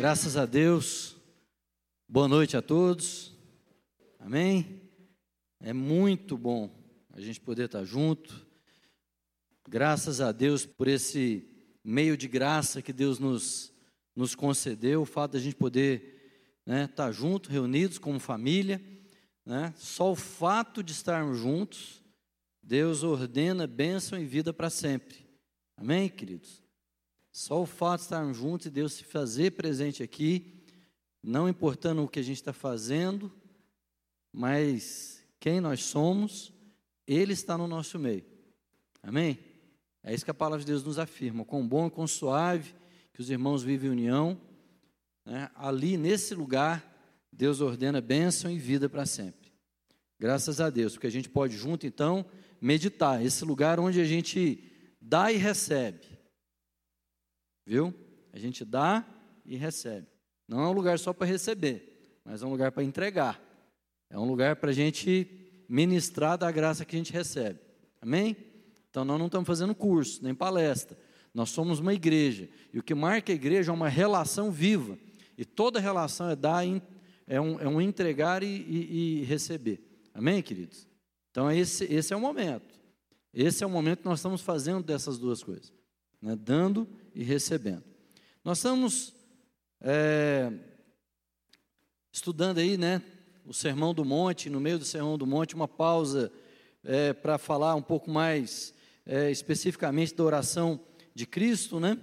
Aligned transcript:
Graças 0.00 0.34
a 0.34 0.46
Deus. 0.46 1.14
Boa 2.08 2.26
noite 2.26 2.56
a 2.56 2.62
todos. 2.62 3.36
Amém? 4.18 4.80
É 5.60 5.74
muito 5.74 6.38
bom 6.38 6.70
a 7.12 7.20
gente 7.20 7.38
poder 7.38 7.66
estar 7.66 7.84
junto. 7.84 8.46
Graças 9.68 10.22
a 10.22 10.32
Deus 10.32 10.64
por 10.64 10.88
esse 10.88 11.46
meio 11.84 12.16
de 12.16 12.28
graça 12.28 12.80
que 12.80 12.94
Deus 12.94 13.18
nos, 13.18 13.74
nos 14.16 14.34
concedeu, 14.34 15.02
o 15.02 15.04
fato 15.04 15.32
de 15.32 15.36
a 15.36 15.40
gente 15.42 15.56
poder 15.56 16.62
né, 16.64 16.84
estar 16.84 17.12
junto, 17.12 17.50
reunidos 17.50 17.98
como 17.98 18.18
família. 18.18 18.80
Né? 19.44 19.74
Só 19.76 20.12
o 20.12 20.16
fato 20.16 20.82
de 20.82 20.92
estarmos 20.92 21.40
juntos, 21.40 22.02
Deus 22.62 23.02
ordena 23.02 23.66
bênção 23.66 24.18
e 24.18 24.24
vida 24.24 24.50
para 24.50 24.70
sempre. 24.70 25.26
Amém, 25.76 26.08
queridos? 26.08 26.59
Só 27.32 27.62
o 27.62 27.66
fato 27.66 28.00
de 28.00 28.04
estarmos 28.06 28.36
juntos 28.36 28.66
e 28.66 28.70
Deus 28.70 28.94
se 28.94 29.04
fazer 29.04 29.52
presente 29.52 30.02
aqui, 30.02 30.52
não 31.22 31.48
importando 31.48 32.02
o 32.02 32.08
que 32.08 32.18
a 32.18 32.22
gente 32.22 32.36
está 32.36 32.52
fazendo, 32.52 33.32
mas 34.32 35.22
quem 35.38 35.60
nós 35.60 35.84
somos, 35.84 36.52
Ele 37.06 37.32
está 37.32 37.56
no 37.56 37.66
nosso 37.66 37.98
meio. 37.98 38.24
Amém? 39.02 39.38
É 40.02 40.14
isso 40.14 40.24
que 40.24 40.30
a 40.30 40.34
palavra 40.34 40.60
de 40.60 40.66
Deus 40.66 40.84
nos 40.84 40.98
afirma. 40.98 41.44
Com 41.44 41.66
bom 41.66 41.86
e 41.86 41.90
com 41.90 42.06
suave, 42.06 42.74
que 43.12 43.20
os 43.20 43.30
irmãos 43.30 43.62
vivem 43.62 43.88
em 43.88 43.92
união. 43.92 44.40
Né? 45.24 45.50
Ali, 45.54 45.96
nesse 45.96 46.34
lugar, 46.34 46.84
Deus 47.32 47.60
ordena 47.60 48.00
bênção 48.00 48.50
e 48.50 48.58
vida 48.58 48.88
para 48.88 49.06
sempre. 49.06 49.52
Graças 50.18 50.60
a 50.60 50.68
Deus, 50.68 50.94
porque 50.94 51.06
a 51.06 51.10
gente 51.10 51.28
pode 51.28 51.56
junto, 51.56 51.86
então, 51.86 52.26
meditar. 52.60 53.24
Esse 53.24 53.44
lugar 53.44 53.80
onde 53.80 54.00
a 54.00 54.04
gente 54.04 54.62
dá 55.00 55.32
e 55.32 55.36
recebe. 55.36 56.09
Viu? 57.70 57.94
A 58.32 58.38
gente 58.40 58.64
dá 58.64 59.06
e 59.46 59.56
recebe. 59.56 60.08
Não 60.48 60.60
é 60.60 60.66
um 60.66 60.72
lugar 60.72 60.98
só 60.98 61.12
para 61.12 61.28
receber, 61.28 62.18
mas 62.24 62.42
é 62.42 62.44
um 62.44 62.50
lugar 62.50 62.72
para 62.72 62.82
entregar. 62.82 63.40
É 64.10 64.18
um 64.18 64.24
lugar 64.24 64.56
para 64.56 64.70
a 64.70 64.72
gente 64.72 65.30
ministrar 65.68 66.36
da 66.36 66.50
graça 66.50 66.84
que 66.84 66.96
a 66.96 66.98
gente 66.98 67.12
recebe. 67.12 67.60
Amém? 68.02 68.36
Então 68.90 69.04
nós 69.04 69.20
não 69.20 69.26
estamos 69.26 69.46
fazendo 69.46 69.72
curso, 69.72 70.18
nem 70.20 70.34
palestra. 70.34 70.98
Nós 71.32 71.50
somos 71.50 71.78
uma 71.78 71.94
igreja. 71.94 72.48
E 72.72 72.80
o 72.80 72.82
que 72.82 72.92
marca 72.92 73.30
a 73.30 73.36
igreja 73.36 73.70
é 73.70 73.72
uma 73.72 73.88
relação 73.88 74.50
viva. 74.50 74.98
E 75.38 75.44
toda 75.44 75.78
relação 75.78 76.28
é 76.28 76.34
dar, 76.34 76.64
é 77.24 77.40
um, 77.40 77.60
é 77.60 77.68
um 77.68 77.80
entregar 77.80 78.42
e, 78.42 78.48
e, 78.48 79.20
e 79.20 79.24
receber. 79.26 79.80
Amém, 80.12 80.42
queridos? 80.42 80.88
Então 81.30 81.48
esse, 81.48 81.84
esse 81.84 82.12
é 82.12 82.16
o 82.16 82.20
momento. 82.20 82.80
Esse 83.32 83.62
é 83.62 83.66
o 83.68 83.70
momento 83.70 84.00
que 84.00 84.06
nós 84.06 84.18
estamos 84.18 84.40
fazendo 84.40 84.82
dessas 84.82 85.18
duas 85.18 85.40
coisas 85.40 85.79
né, 86.20 86.36
dando 86.36 86.88
e 87.14 87.22
recebendo. 87.22 87.84
Nós 88.44 88.58
estamos 88.58 89.14
é, 89.80 90.52
estudando 92.12 92.58
aí, 92.58 92.76
né, 92.76 93.02
o 93.44 93.54
Sermão 93.54 93.94
do 93.94 94.04
Monte, 94.04 94.50
no 94.50 94.60
meio 94.60 94.78
do 94.78 94.84
Sermão 94.84 95.16
do 95.16 95.26
Monte, 95.26 95.54
uma 95.54 95.68
pausa 95.68 96.30
é, 96.84 97.12
para 97.12 97.38
falar 97.38 97.74
um 97.74 97.82
pouco 97.82 98.10
mais 98.10 98.74
é, 99.06 99.30
especificamente 99.30 100.14
da 100.14 100.24
oração 100.24 100.80
de 101.14 101.26
Cristo, 101.26 101.80
né? 101.80 101.98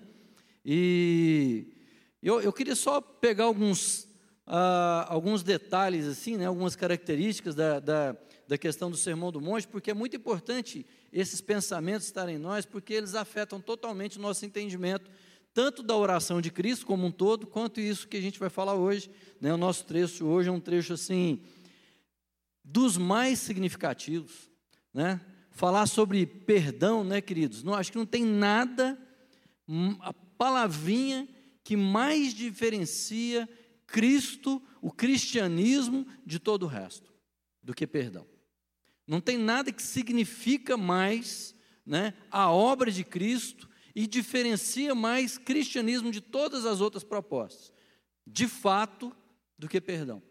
E 0.65 1.73
eu, 2.21 2.41
eu 2.41 2.51
queria 2.51 2.75
só 2.75 2.99
pegar 2.99 3.45
alguns, 3.45 4.07
ah, 4.45 5.05
alguns 5.07 5.43
detalhes, 5.43 6.05
assim, 6.05 6.35
né, 6.35 6.45
algumas 6.45 6.75
características 6.75 7.55
da, 7.55 7.79
da, 7.79 8.17
da 8.47 8.57
questão 8.57 8.91
do 8.91 8.97
Sermão 8.97 9.31
do 9.31 9.39
Monte, 9.39 9.67
porque 9.67 9.91
é 9.91 9.93
muito 9.93 10.17
importante 10.17 10.85
esses 11.11 11.41
pensamentos 11.41 12.05
estarem 12.05 12.35
em 12.35 12.39
nós, 12.39 12.65
porque 12.65 12.93
eles 12.93 13.15
afetam 13.15 13.59
totalmente 13.59 14.17
o 14.17 14.21
nosso 14.21 14.45
entendimento, 14.45 15.09
tanto 15.53 15.81
da 15.81 15.95
oração 15.95 16.39
de 16.39 16.51
Cristo 16.51 16.85
como 16.85 17.07
um 17.07 17.11
todo, 17.11 17.47
quanto 17.47 17.79
isso 17.79 18.07
que 18.07 18.17
a 18.17 18.21
gente 18.21 18.39
vai 18.39 18.49
falar 18.49 18.75
hoje. 18.75 19.09
Né? 19.41 19.53
O 19.53 19.57
nosso 19.57 19.85
trecho 19.85 20.25
hoje 20.25 20.49
é 20.49 20.51
um 20.51 20.59
trecho 20.59 20.93
assim 20.93 21.41
dos 22.63 22.97
mais 22.97 23.39
significativos, 23.39 24.51
né? 24.93 25.21
Falar 25.51 25.87
sobre 25.87 26.25
perdão, 26.25 27.03
né, 27.03 27.21
queridos? 27.21 27.63
Não 27.63 27.73
acho 27.73 27.91
que 27.91 27.97
não 27.97 28.05
tem 28.05 28.25
nada 28.25 28.99
hum, 29.67 29.97
a 30.01 30.13
palavrinha 30.13 31.27
que 31.63 31.75
mais 31.75 32.33
diferencia 32.33 33.49
Cristo, 33.87 34.61
o 34.81 34.91
cristianismo 34.91 36.05
de 36.25 36.39
todo 36.39 36.63
o 36.63 36.67
resto, 36.67 37.11
do 37.63 37.73
que 37.73 37.87
perdão. 37.87 38.27
Não 39.07 39.21
tem 39.21 39.37
nada 39.37 39.71
que 39.71 39.81
significa 39.81 40.75
mais 40.75 41.55
né, 41.85 42.13
a 42.29 42.51
obra 42.51 42.91
de 42.91 43.03
Cristo 43.03 43.69
e 43.95 44.05
diferencia 44.05 44.93
mais 44.93 45.37
cristianismo 45.37 46.11
de 46.11 46.21
todas 46.21 46.65
as 46.65 46.81
outras 46.81 47.03
propostas, 47.03 47.71
de 48.25 48.47
fato, 48.47 49.15
do 49.57 49.67
que 49.67 49.79
perdão. 49.79 50.21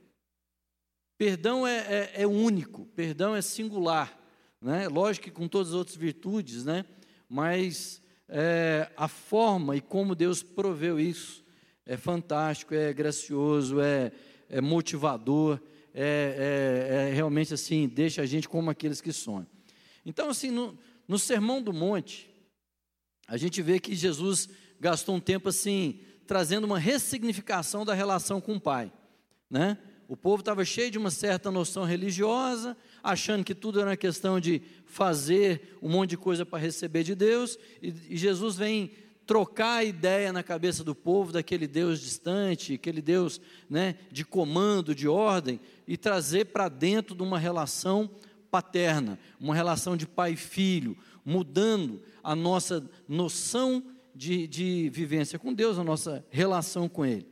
Perdão 1.19 1.66
é, 1.66 1.78
é, 1.78 2.22
é 2.22 2.26
único, 2.26 2.84
perdão 2.94 3.34
é 3.34 3.41
singular, 3.41 4.16
né? 4.60 4.87
lógico 4.87 5.25
que 5.25 5.31
com 5.31 5.48
todas 5.48 5.69
as 5.69 5.75
outras 5.75 5.97
virtudes, 5.97 6.64
né? 6.64 6.84
mas 7.28 8.03
é, 8.28 8.93
a 8.97 9.08
forma 9.08 9.75
e 9.75 9.81
como 9.81 10.14
Deus 10.14 10.43
proveu 10.43 11.00
isso 11.00 11.44
é 11.87 11.97
fantástico, 11.97 12.75
é 12.75 12.93
gracioso, 12.93 13.81
é, 13.81 14.12
é 14.48 14.60
motivador 14.60 15.60
é, 15.98 17.08
é, 17.08 17.08
é, 17.08 17.14
realmente 17.14 17.54
assim, 17.54 17.88
deixa 17.88 18.20
a 18.20 18.26
gente 18.26 18.46
como 18.46 18.68
aqueles 18.68 19.00
que 19.00 19.10
sonham. 19.14 19.46
Então, 20.04 20.28
assim, 20.28 20.50
no, 20.50 20.78
no 21.08 21.18
Sermão 21.18 21.62
do 21.62 21.72
Monte, 21.72 22.28
a 23.26 23.38
gente 23.38 23.62
vê 23.62 23.80
que 23.80 23.94
Jesus 23.94 24.46
gastou 24.78 25.16
um 25.16 25.20
tempo 25.20 25.48
assim, 25.48 26.00
trazendo 26.26 26.64
uma 26.64 26.78
ressignificação 26.78 27.82
da 27.82 27.94
relação 27.94 28.42
com 28.42 28.56
o 28.56 28.60
Pai, 28.60 28.92
né? 29.48 29.78
O 30.06 30.16
povo 30.16 30.40
estava 30.40 30.64
cheio 30.64 30.90
de 30.90 30.98
uma 30.98 31.10
certa 31.10 31.50
noção 31.50 31.82
religiosa, 31.84 32.76
achando 33.02 33.42
que 33.42 33.54
tudo 33.54 33.80
era 33.80 33.96
questão 33.96 34.38
de 34.38 34.62
fazer 34.84 35.76
um 35.82 35.88
monte 35.88 36.10
de 36.10 36.16
coisa 36.18 36.44
para 36.44 36.58
receber 36.58 37.02
de 37.04 37.14
Deus, 37.14 37.58
e, 37.82 37.88
e 38.10 38.16
Jesus 38.16 38.56
vem 38.56 38.92
trocar 39.26 39.78
a 39.78 39.84
ideia 39.84 40.32
na 40.32 40.42
cabeça 40.42 40.84
do 40.84 40.94
povo 40.94 41.32
daquele 41.32 41.66
Deus 41.66 42.00
distante, 42.00 42.75
aquele 42.75 43.03
Deus 43.03 43.41
né, 43.69 43.97
de 44.10 44.25
comando, 44.25 44.94
de 44.94 45.09
ordem, 45.09 45.60
e 45.87 45.97
trazer 45.97 46.47
para 46.47 46.69
dentro 46.69 47.14
de 47.14 47.22
uma 47.22 47.38
relação 47.38 48.10
paterna, 48.50 49.19
uma 49.41 49.54
relação 49.54 49.97
de 49.97 50.06
pai 50.06 50.32
e 50.32 50.37
filho, 50.37 50.97
mudando 51.25 52.00
a 52.22 52.34
nossa 52.37 52.88
noção 53.09 53.82
de, 54.14 54.47
de 54.47 54.88
vivência 54.91 55.38
com 55.38 55.53
Deus, 55.53 55.78
a 55.78 55.84
nossa 55.84 56.25
relação 56.31 56.88
com 56.88 57.04
Ele. 57.04 57.26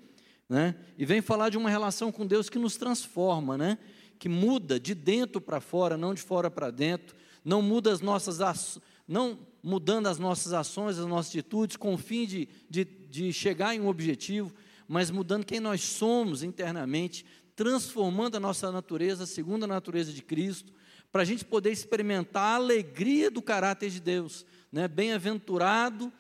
Né? 0.49 0.75
E 0.99 1.07
vem 1.07 1.23
falar 1.23 1.49
de 1.49 1.57
uma 1.57 1.71
relação 1.71 2.11
com 2.11 2.27
Deus 2.27 2.51
que 2.51 2.59
nos 2.59 2.77
transforma, 2.77 3.57
né? 3.57 3.79
que 4.19 4.29
muda 4.29 4.81
de 4.81 4.95
dentro 4.95 5.41
para 5.41 5.61
fora, 5.61 5.97
não 5.97 6.13
de 6.13 6.21
fora 6.21 6.51
para 6.51 6.71
dentro, 6.71 7.17
não 7.45 7.63
muda 7.63 7.93
as 7.93 8.01
nossas 8.01 8.41
ações 8.41 8.83
não 9.07 9.39
mudando 9.65 10.09
as 10.09 10.19
nossas 10.19 10.53
ações, 10.53 10.99
as 10.99 11.07
nossas 11.07 11.31
atitudes, 11.31 11.75
com 11.75 11.95
o 11.95 11.99
fim 11.99 12.27
de, 12.27 12.47
de, 12.69 12.85
de 12.85 13.33
chegar 13.33 13.75
em 13.75 13.81
um 13.81 13.89
objetivo, 13.89 14.53
mas 14.87 15.11
mudando 15.11 15.47
quem 15.47 15.59
nós 15.59 15.81
somos 15.81 16.43
internamente, 16.43 17.25
transformando 17.57 18.37
a 18.37 18.41
nossa 18.41 18.71
natureza 18.71 19.25
segundo 19.25 19.65
a 19.65 19.67
natureza 19.67 20.13
de 20.13 20.21
Cristo, 20.21 20.71
para 21.11 21.23
a 21.23 21.25
gente 21.25 21.47
poder 21.47 21.71
experimentar 21.71 22.43
a 22.43 22.57
alegria 22.57 23.31
do 23.31 23.41
caráter 23.41 23.89
de 23.89 24.01
Deus. 24.01 24.45
Né? 24.71 24.87
Bem-aventurado, 24.87 26.13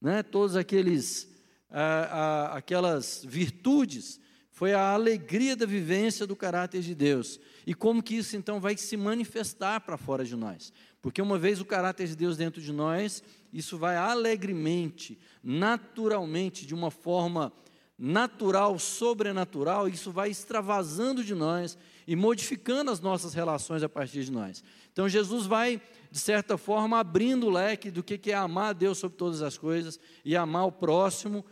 né? 0.00 0.22
todos 0.22 0.56
aqueles, 0.56 1.28
ah, 1.68 2.08
ah, 2.52 2.56
aquelas 2.56 3.22
virtudes, 3.28 4.18
foi 4.50 4.72
a 4.72 4.92
alegria 4.92 5.54
da 5.54 5.66
vivência 5.66 6.26
do 6.26 6.36
caráter 6.36 6.80
de 6.80 6.94
Deus. 6.94 7.38
E 7.66 7.74
como 7.74 8.02
que 8.02 8.14
isso 8.14 8.36
então 8.36 8.58
vai 8.58 8.74
se 8.76 8.96
manifestar 8.96 9.80
para 9.80 9.98
fora 9.98 10.24
de 10.24 10.36
nós? 10.36 10.72
Porque 11.04 11.20
uma 11.20 11.38
vez 11.38 11.60
o 11.60 11.66
caráter 11.66 12.08
de 12.08 12.16
Deus 12.16 12.38
dentro 12.38 12.62
de 12.62 12.72
nós, 12.72 13.22
isso 13.52 13.76
vai 13.76 13.94
alegremente, 13.94 15.18
naturalmente, 15.42 16.64
de 16.64 16.74
uma 16.74 16.90
forma 16.90 17.52
natural, 17.98 18.78
sobrenatural, 18.78 19.86
isso 19.86 20.10
vai 20.10 20.30
extravasando 20.30 21.22
de 21.22 21.34
nós 21.34 21.76
e 22.06 22.16
modificando 22.16 22.90
as 22.90 23.00
nossas 23.00 23.34
relações 23.34 23.82
a 23.82 23.88
partir 23.88 24.24
de 24.24 24.32
nós. 24.32 24.64
Então 24.94 25.06
Jesus 25.06 25.44
vai, 25.44 25.78
de 26.10 26.18
certa 26.18 26.56
forma, 26.56 26.98
abrindo 26.98 27.48
o 27.48 27.50
leque 27.50 27.90
do 27.90 28.02
que 28.02 28.30
é 28.30 28.34
amar 28.34 28.70
a 28.70 28.72
Deus 28.72 28.96
sobre 28.96 29.18
todas 29.18 29.42
as 29.42 29.58
coisas 29.58 30.00
e 30.24 30.34
amar 30.34 30.64
o 30.64 30.72
próximo 30.72 31.44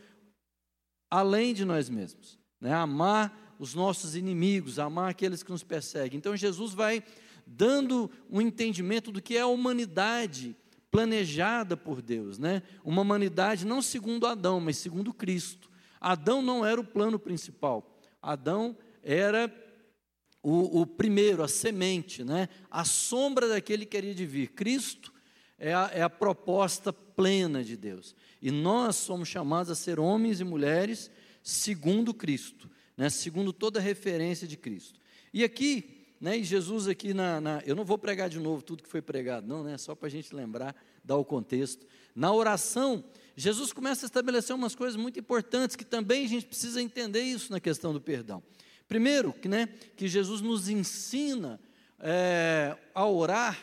além 1.11 1.53
de 1.53 1.67
nós 1.67 1.91
mesmos. 1.91 2.39
Né? 2.59 2.73
Amar 2.73 3.55
os 3.59 3.75
nossos 3.75 4.17
inimigos, 4.17 4.79
amar 4.79 5.11
aqueles 5.11 5.43
que 5.43 5.51
nos 5.51 5.63
perseguem. 5.63 6.17
Então 6.17 6.35
Jesus 6.35 6.73
vai 6.73 7.05
dando 7.47 8.11
um 8.31 8.41
entendimento 8.41 9.11
do 9.11 9.23
que 9.23 9.37
é 9.37 9.41
a 9.41 9.47
humanidade 9.47 10.57
planejada 10.91 11.77
por 11.77 12.03
Deus, 12.03 12.39
né? 12.39 12.63
Uma 12.85 13.03
humanidade 13.03 13.67
não 13.67 13.81
segundo 13.81 14.27
Adão, 14.27 14.61
mas 14.61 14.77
segundo 14.77 15.13
Cristo. 15.13 15.71
Adão 16.01 16.43
não 16.43 16.65
era 16.65 16.81
o 16.81 16.85
plano 16.85 17.19
principal. 17.19 17.99
Adão 18.21 18.77
era 19.03 19.51
o, 20.43 20.83
o 20.83 20.87
primeiro, 20.87 21.43
a 21.43 21.49
semente, 21.49 22.23
né? 22.25 22.49
A 22.71 22.85
sombra 22.85 23.49
daquele 23.49 23.87
que 23.87 23.93
queria 23.93 24.15
de 24.15 24.27
vir. 24.27 24.49
Cristo 24.49 25.13
é 25.59 25.73
a, 25.73 25.91
é 25.95 26.03
a 26.03 26.11
proposta 26.11 26.93
plena 26.93 27.63
de 27.63 27.77
Deus. 27.77 28.15
E 28.41 28.51
nós 28.51 28.97
somos 28.97 29.29
chamados 29.29 29.71
a 29.71 29.75
ser 29.75 30.01
homens 30.01 30.41
e 30.41 30.45
mulheres 30.45 31.11
segundo 31.43 32.13
Cristo, 32.13 32.69
né? 32.97 33.09
segundo 33.09 33.53
toda 33.53 33.79
a 33.79 33.83
referência 33.83 34.47
de 34.47 34.57
Cristo. 34.57 35.01
E 35.33 35.45
aqui, 35.45 36.02
né, 36.23 36.39
e 36.39 36.45
Jesus 36.45 36.87
aqui 36.87 37.13
na, 37.13 37.41
na, 37.41 37.63
Eu 37.67 37.75
não 37.75 37.85
vou 37.85 37.99
pregar 37.99 38.31
de 38.31 38.39
novo 38.39 38.63
tudo 38.63 38.85
que 38.85 38.89
foi 38.89 39.03
pregado, 39.03 39.45
não, 39.45 39.65
né? 39.65 39.77
Só 39.77 39.93
para 39.93 40.07
a 40.07 40.11
gente 40.11 40.33
lembrar, 40.33 40.73
dar 41.03 41.17
o 41.17 41.25
contexto. 41.25 41.85
Na 42.15 42.33
oração, 42.33 43.03
Jesus 43.35 43.73
começa 43.73 44.07
a 44.07 44.09
estabelecer 44.09 44.55
umas 44.55 44.77
coisas 44.77 44.95
muito 44.95 45.19
importantes 45.19 45.75
que 45.75 45.85
também 45.85 46.25
a 46.25 46.29
gente 46.29 46.47
precisa 46.47 46.81
entender 46.81 47.23
isso 47.23 47.51
na 47.51 47.59
questão 47.59 47.93
do 47.93 48.01
perdão. 48.01 48.41
Primeiro, 48.87 49.33
que, 49.33 49.49
né, 49.49 49.67
que 49.97 50.07
Jesus 50.07 50.41
nos 50.41 50.69
ensina 50.69 51.59
é, 51.99 52.77
a 52.95 53.05
orar, 53.05 53.59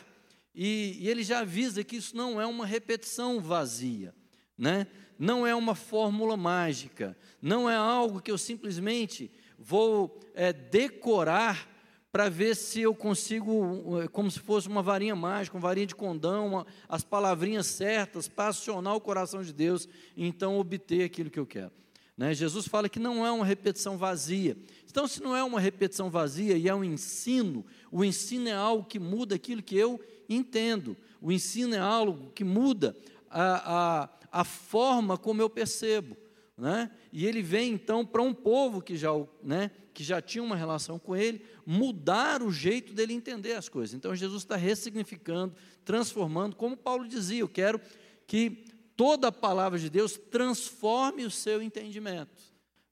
e, 0.54 0.98
e 1.00 1.08
ele 1.08 1.22
já 1.22 1.38
avisa 1.38 1.82
que 1.82 1.96
isso 1.96 2.14
não 2.14 2.38
é 2.38 2.44
uma 2.44 2.66
repetição 2.66 3.40
vazia, 3.40 4.14
né? 4.58 4.86
não 5.18 5.46
é 5.46 5.54
uma 5.54 5.74
fórmula 5.74 6.36
mágica, 6.36 7.16
não 7.40 7.70
é 7.70 7.76
algo 7.76 8.20
que 8.20 8.30
eu 8.30 8.36
simplesmente 8.36 9.30
vou 9.58 10.20
é, 10.34 10.52
decorar 10.52 11.70
para 12.12 12.28
ver 12.28 12.56
se 12.56 12.80
eu 12.80 12.94
consigo, 12.94 14.00
é, 14.00 14.08
como 14.08 14.30
se 14.30 14.40
fosse 14.40 14.68
uma 14.68 14.82
varinha 14.82 15.14
mágica, 15.14 15.56
uma 15.56 15.62
varinha 15.62 15.86
de 15.86 15.94
condão, 15.94 16.46
uma, 16.46 16.66
as 16.88 17.04
palavrinhas 17.04 17.66
certas 17.66 18.28
para 18.28 18.48
acionar 18.48 18.96
o 18.96 19.00
coração 19.00 19.42
de 19.42 19.52
Deus 19.52 19.88
e 20.16 20.26
então 20.26 20.58
obter 20.58 21.04
aquilo 21.04 21.30
que 21.30 21.38
eu 21.38 21.46
quero. 21.46 21.70
Né? 22.16 22.34
Jesus 22.34 22.66
fala 22.66 22.88
que 22.88 22.98
não 22.98 23.24
é 23.24 23.30
uma 23.30 23.46
repetição 23.46 23.96
vazia. 23.96 24.56
Então, 24.88 25.06
se 25.06 25.22
não 25.22 25.34
é 25.36 25.42
uma 25.42 25.60
repetição 25.60 26.10
vazia 26.10 26.56
e 26.56 26.68
é 26.68 26.74
um 26.74 26.84
ensino, 26.84 27.64
o 27.90 28.04
ensino 28.04 28.48
é 28.48 28.52
algo 28.52 28.84
que 28.84 28.98
muda 28.98 29.36
aquilo 29.36 29.62
que 29.62 29.76
eu 29.76 29.98
entendo. 30.28 30.96
O 31.20 31.30
ensino 31.30 31.74
é 31.74 31.78
algo 31.78 32.30
que 32.32 32.44
muda 32.44 32.96
a, 33.30 34.02
a, 34.32 34.40
a 34.40 34.44
forma 34.44 35.16
como 35.16 35.40
eu 35.40 35.48
percebo. 35.48 36.16
Né? 36.58 36.90
E 37.10 37.24
ele 37.24 37.40
vem 37.40 37.72
então 37.72 38.04
para 38.04 38.20
um 38.20 38.34
povo 38.34 38.82
que 38.82 38.96
já, 38.96 39.10
né, 39.42 39.70
que 40.00 40.04
já 40.04 40.22
tinha 40.22 40.42
uma 40.42 40.56
relação 40.56 40.98
com 40.98 41.14
ele, 41.14 41.44
mudar 41.66 42.42
o 42.42 42.50
jeito 42.50 42.94
dele 42.94 43.12
entender 43.12 43.52
as 43.52 43.68
coisas. 43.68 43.92
Então 43.92 44.16
Jesus 44.16 44.44
está 44.44 44.56
ressignificando, 44.56 45.54
transformando, 45.84 46.56
como 46.56 46.74
Paulo 46.74 47.06
dizia, 47.06 47.40
eu 47.40 47.48
quero 47.48 47.78
que 48.26 48.64
toda 48.96 49.28
a 49.28 49.32
palavra 49.32 49.78
de 49.78 49.90
Deus 49.90 50.18
transforme 50.30 51.26
o 51.26 51.30
seu 51.30 51.60
entendimento. 51.60 52.42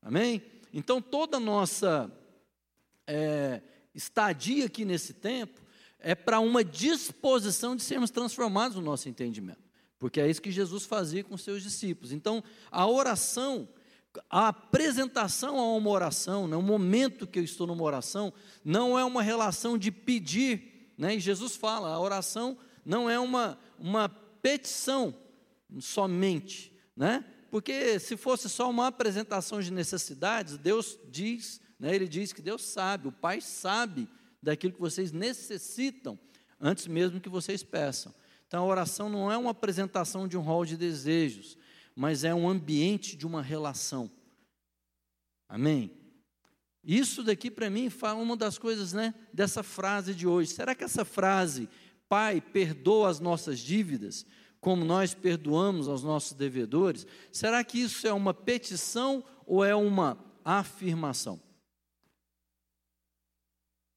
Amém? 0.02 0.42
Então 0.70 1.00
toda 1.00 1.40
nossa 1.40 2.12
é, 3.06 3.62
estadia 3.94 4.66
aqui 4.66 4.84
nesse 4.84 5.14
tempo 5.14 5.62
é 5.98 6.14
para 6.14 6.40
uma 6.40 6.62
disposição 6.62 7.74
de 7.74 7.84
sermos 7.84 8.10
transformados 8.10 8.76
no 8.76 8.82
nosso 8.82 9.08
entendimento. 9.08 9.66
Porque 9.98 10.20
é 10.20 10.28
isso 10.28 10.42
que 10.42 10.50
Jesus 10.50 10.84
fazia 10.84 11.24
com 11.24 11.38
seus 11.38 11.62
discípulos. 11.62 12.12
Então, 12.12 12.44
a 12.70 12.86
oração, 12.86 13.66
a 14.30 14.48
apresentação 14.48 15.58
a 15.58 15.76
uma 15.76 15.90
oração, 15.90 16.46
né, 16.46 16.56
o 16.56 16.62
momento 16.62 17.26
que 17.26 17.38
eu 17.38 17.44
estou 17.44 17.66
numa 17.66 17.82
oração, 17.82 18.32
não 18.64 18.98
é 18.98 19.04
uma 19.04 19.22
relação 19.22 19.76
de 19.76 19.90
pedir. 19.90 20.92
Né, 20.96 21.16
e 21.16 21.20
Jesus 21.20 21.56
fala, 21.56 21.88
a 21.88 22.00
oração 22.00 22.56
não 22.84 23.08
é 23.08 23.18
uma, 23.18 23.58
uma 23.78 24.08
petição 24.08 25.14
somente. 25.80 26.72
Né, 26.96 27.24
porque 27.50 27.98
se 27.98 28.16
fosse 28.16 28.48
só 28.48 28.68
uma 28.68 28.88
apresentação 28.88 29.60
de 29.60 29.70
necessidades, 29.70 30.58
Deus 30.58 30.98
diz, 31.10 31.60
né, 31.78 31.94
Ele 31.94 32.08
diz 32.08 32.32
que 32.32 32.42
Deus 32.42 32.62
sabe, 32.62 33.08
o 33.08 33.12
Pai 33.12 33.40
sabe 33.40 34.08
daquilo 34.42 34.72
que 34.72 34.80
vocês 34.80 35.12
necessitam, 35.12 36.18
antes 36.60 36.86
mesmo 36.86 37.20
que 37.20 37.28
vocês 37.28 37.62
peçam. 37.62 38.14
Então, 38.46 38.64
a 38.64 38.66
oração 38.66 39.10
não 39.10 39.30
é 39.30 39.36
uma 39.36 39.50
apresentação 39.50 40.26
de 40.26 40.36
um 40.36 40.40
rol 40.40 40.64
de 40.64 40.74
desejos, 40.74 41.57
mas 41.98 42.22
é 42.22 42.32
um 42.32 42.48
ambiente 42.48 43.16
de 43.16 43.26
uma 43.26 43.42
relação. 43.42 44.08
Amém? 45.48 45.90
Isso 46.84 47.24
daqui 47.24 47.50
para 47.50 47.68
mim 47.68 47.90
fala 47.90 48.22
uma 48.22 48.36
das 48.36 48.56
coisas, 48.56 48.92
né, 48.92 49.12
dessa 49.34 49.64
frase 49.64 50.14
de 50.14 50.24
hoje. 50.24 50.52
Será 50.52 50.76
que 50.76 50.84
essa 50.84 51.04
frase, 51.04 51.68
Pai, 52.08 52.40
perdoa 52.40 53.08
as 53.08 53.18
nossas 53.18 53.58
dívidas, 53.58 54.24
como 54.60 54.84
nós 54.84 55.12
perdoamos 55.12 55.88
aos 55.88 56.04
nossos 56.04 56.34
devedores, 56.34 57.04
será 57.32 57.64
que 57.64 57.80
isso 57.80 58.06
é 58.06 58.12
uma 58.12 58.32
petição 58.32 59.24
ou 59.44 59.64
é 59.64 59.74
uma 59.74 60.24
afirmação? 60.44 61.42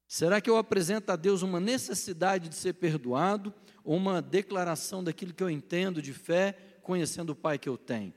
Será 0.08 0.40
que 0.40 0.50
eu 0.50 0.56
apresento 0.56 1.12
a 1.12 1.14
Deus 1.14 1.42
uma 1.42 1.60
necessidade 1.60 2.48
de 2.48 2.56
ser 2.56 2.72
perdoado 2.74 3.54
uma 3.84 4.22
declaração 4.22 5.02
daquilo 5.02 5.34
que 5.34 5.42
eu 5.42 5.50
entendo 5.50 6.00
de 6.00 6.12
fé, 6.12 6.56
conhecendo 6.82 7.30
o 7.30 7.36
Pai 7.36 7.58
que 7.58 7.68
eu 7.68 7.78
tenho. 7.78 8.12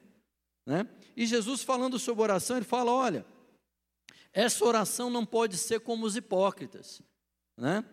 Né? 0.65 0.88
E 1.15 1.25
Jesus 1.25 1.63
falando 1.63 2.00
sobre 2.00 2.23
oração, 2.23 2.57
ele 2.57 2.65
fala: 2.65 2.91
olha, 2.91 3.25
essa 4.33 4.65
oração 4.65 5.09
não 5.09 5.25
pode 5.25 5.57
ser 5.57 5.79
como 5.79 6.06
os 6.06 6.15
hipócritas, 6.15 7.01
né? 7.57 7.85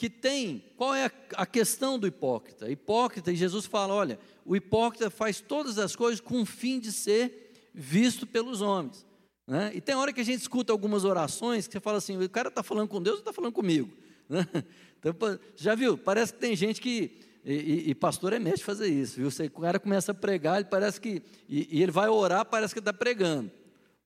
que 0.00 0.08
tem, 0.08 0.64
qual 0.78 0.94
é 0.94 1.10
a, 1.34 1.44
questão 1.44 1.98
do 1.98 2.06
hipócrita? 2.06 2.70
Hipócrita, 2.70 3.30
e 3.30 3.36
Jesus 3.36 3.66
fala: 3.66 3.92
olha, 3.92 4.18
o 4.46 4.56
hipócrita 4.56 5.10
faz 5.10 5.42
todas 5.42 5.78
as 5.78 5.94
coisas 5.94 6.20
com 6.20 6.40
o 6.40 6.46
fim 6.46 6.80
de 6.80 6.90
ser 6.90 7.70
visto 7.74 8.26
pelos 8.26 8.62
homens. 8.62 9.04
Né? 9.46 9.72
E 9.74 9.80
tem 9.80 9.94
hora 9.94 10.12
que 10.12 10.20
a 10.20 10.24
gente 10.24 10.40
escuta 10.40 10.72
algumas 10.72 11.04
orações 11.04 11.66
que 11.66 11.72
você 11.74 11.80
fala 11.80 11.98
assim: 11.98 12.16
o 12.16 12.30
cara 12.30 12.48
está 12.48 12.62
falando 12.62 12.88
com 12.88 13.02
Deus 13.02 13.16
ou 13.16 13.20
está 13.20 13.32
falando 13.32 13.52
comigo? 13.52 13.94
Né? 14.28 14.46
Então, 15.02 15.14
já 15.56 15.74
viu? 15.74 15.96
Parece 15.96 16.34
que 16.34 16.38
tem 16.38 16.54
gente 16.54 16.78
que. 16.78 17.18
E, 17.44 17.54
e, 17.54 17.90
e 17.90 17.94
pastor 17.94 18.32
é 18.32 18.38
de 18.38 18.62
fazer 18.62 18.88
isso, 18.88 19.16
viu? 19.16 19.30
Você, 19.30 19.46
o 19.46 19.60
cara 19.60 19.78
começa 19.78 20.12
a 20.12 20.14
pregar, 20.14 20.56
ele 20.56 20.68
parece 20.68 21.00
que. 21.00 21.22
E, 21.48 21.78
e 21.78 21.82
ele 21.82 21.92
vai 21.92 22.08
orar, 22.08 22.44
parece 22.44 22.74
que 22.74 22.80
está 22.80 22.92
pregando. 22.92 23.50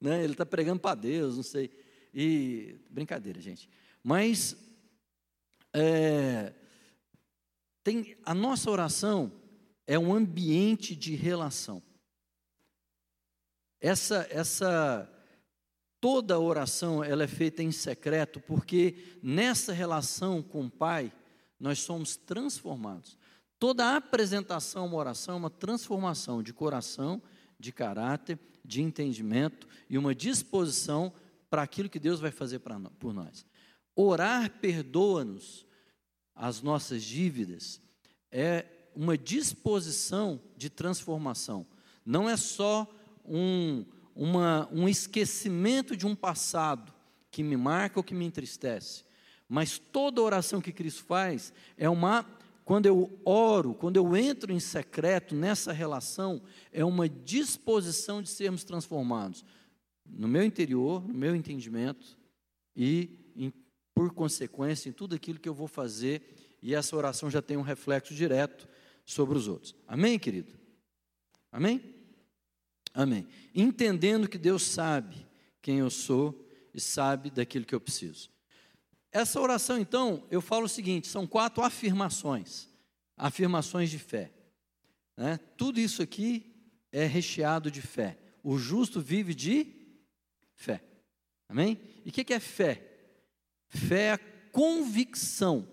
Né? 0.00 0.22
Ele 0.22 0.32
está 0.32 0.46
pregando 0.46 0.80
para 0.80 0.94
Deus, 0.94 1.36
não 1.36 1.42
sei. 1.42 1.70
E. 2.12 2.76
Brincadeira, 2.90 3.40
gente. 3.40 3.68
Mas. 4.02 4.56
É, 5.76 6.52
tem, 7.82 8.16
a 8.24 8.32
nossa 8.32 8.70
oração 8.70 9.30
é 9.86 9.98
um 9.98 10.14
ambiente 10.14 10.94
de 10.96 11.14
relação. 11.14 11.82
Essa, 13.80 14.26
essa 14.30 15.10
toda 16.00 16.38
oração 16.38 17.04
ela 17.04 17.24
é 17.24 17.28
feita 17.28 17.62
em 17.62 17.72
secreto, 17.72 18.40
porque 18.40 19.18
nessa 19.22 19.72
relação 19.72 20.42
com 20.42 20.66
o 20.66 20.70
Pai, 20.70 21.12
nós 21.58 21.80
somos 21.80 22.16
transformados. 22.16 23.18
Toda 23.58 23.96
apresentação 23.96 24.86
uma 24.86 24.96
oração 24.96 25.36
uma 25.36 25.50
transformação 25.50 26.42
de 26.42 26.52
coração, 26.52 27.22
de 27.58 27.72
caráter, 27.72 28.38
de 28.64 28.82
entendimento 28.82 29.68
e 29.88 29.98
uma 29.98 30.14
disposição 30.14 31.12
para 31.48 31.62
aquilo 31.62 31.88
que 31.88 32.00
Deus 32.00 32.20
vai 32.20 32.30
fazer 32.30 32.58
pra, 32.58 32.78
por 32.98 33.12
nós. 33.12 33.46
Orar 33.94 34.50
perdoa-nos 34.60 35.66
as 36.34 36.60
nossas 36.60 37.02
dívidas 37.02 37.80
é 38.30 38.66
uma 38.94 39.16
disposição 39.16 40.40
de 40.56 40.68
transformação. 40.68 41.66
Não 42.04 42.28
é 42.28 42.36
só 42.36 42.88
um, 43.24 43.84
uma, 44.14 44.68
um 44.72 44.88
esquecimento 44.88 45.96
de 45.96 46.06
um 46.06 46.14
passado 46.14 46.92
que 47.30 47.42
me 47.42 47.56
marca 47.56 47.98
ou 47.98 48.04
que 48.04 48.14
me 48.14 48.24
entristece. 48.24 49.04
Mas 49.48 49.78
toda 49.78 50.22
oração 50.22 50.60
que 50.60 50.72
Cristo 50.72 51.04
faz 51.04 51.52
é 51.76 51.88
uma, 51.88 52.26
quando 52.64 52.86
eu 52.86 53.20
oro, 53.24 53.74
quando 53.74 53.96
eu 53.96 54.16
entro 54.16 54.52
em 54.52 54.58
secreto 54.58 55.34
nessa 55.34 55.72
relação, 55.72 56.42
é 56.72 56.84
uma 56.84 57.08
disposição 57.08 58.22
de 58.22 58.28
sermos 58.30 58.64
transformados 58.64 59.44
no 60.06 60.26
meu 60.26 60.42
interior, 60.42 61.06
no 61.06 61.14
meu 61.14 61.34
entendimento 61.34 62.18
e, 62.74 63.32
em, 63.36 63.52
por 63.94 64.12
consequência, 64.12 64.88
em 64.88 64.92
tudo 64.92 65.14
aquilo 65.14 65.38
que 65.38 65.48
eu 65.48 65.54
vou 65.54 65.68
fazer. 65.68 66.56
E 66.62 66.74
essa 66.74 66.96
oração 66.96 67.30
já 67.30 67.42
tem 67.42 67.56
um 67.56 67.62
reflexo 67.62 68.14
direto 68.14 68.66
sobre 69.04 69.36
os 69.36 69.46
outros. 69.46 69.74
Amém, 69.86 70.18
querido? 70.18 70.52
Amém? 71.52 71.94
Amém. 72.94 73.26
Entendendo 73.54 74.28
que 74.28 74.38
Deus 74.38 74.62
sabe 74.62 75.26
quem 75.60 75.78
eu 75.78 75.90
sou 75.90 76.48
e 76.72 76.80
sabe 76.80 77.30
daquilo 77.30 77.66
que 77.66 77.74
eu 77.74 77.80
preciso. 77.80 78.33
Essa 79.14 79.40
oração, 79.40 79.78
então, 79.78 80.26
eu 80.28 80.40
falo 80.40 80.64
o 80.64 80.68
seguinte: 80.68 81.06
são 81.06 81.24
quatro 81.24 81.62
afirmações, 81.62 82.68
afirmações 83.16 83.88
de 83.88 83.98
fé. 84.00 84.32
Né? 85.16 85.38
Tudo 85.56 85.78
isso 85.78 86.02
aqui 86.02 86.52
é 86.90 87.06
recheado 87.06 87.70
de 87.70 87.80
fé. 87.80 88.18
O 88.42 88.58
justo 88.58 89.00
vive 89.00 89.32
de 89.32 89.68
fé. 90.56 90.82
Amém? 91.48 91.80
E 92.04 92.10
o 92.10 92.12
que 92.12 92.34
é 92.34 92.40
fé? 92.40 92.82
Fé 93.68 94.00
é 94.00 94.12
a 94.14 94.18
convicção. 94.50 95.68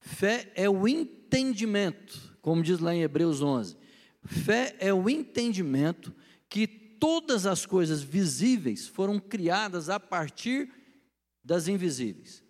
Fé 0.00 0.50
é 0.54 0.68
o 0.68 0.88
entendimento, 0.88 2.34
como 2.40 2.62
diz 2.62 2.78
lá 2.78 2.94
em 2.94 3.02
Hebreus 3.02 3.42
11. 3.42 3.76
Fé 4.24 4.74
é 4.78 4.92
o 4.92 5.10
entendimento 5.10 6.14
que 6.48 6.66
todas 6.66 7.44
as 7.44 7.66
coisas 7.66 8.02
visíveis 8.02 8.86
foram 8.86 9.18
criadas 9.18 9.90
a 9.90 10.00
partir 10.00 10.70
das 11.44 11.68
invisíveis. 11.68 12.43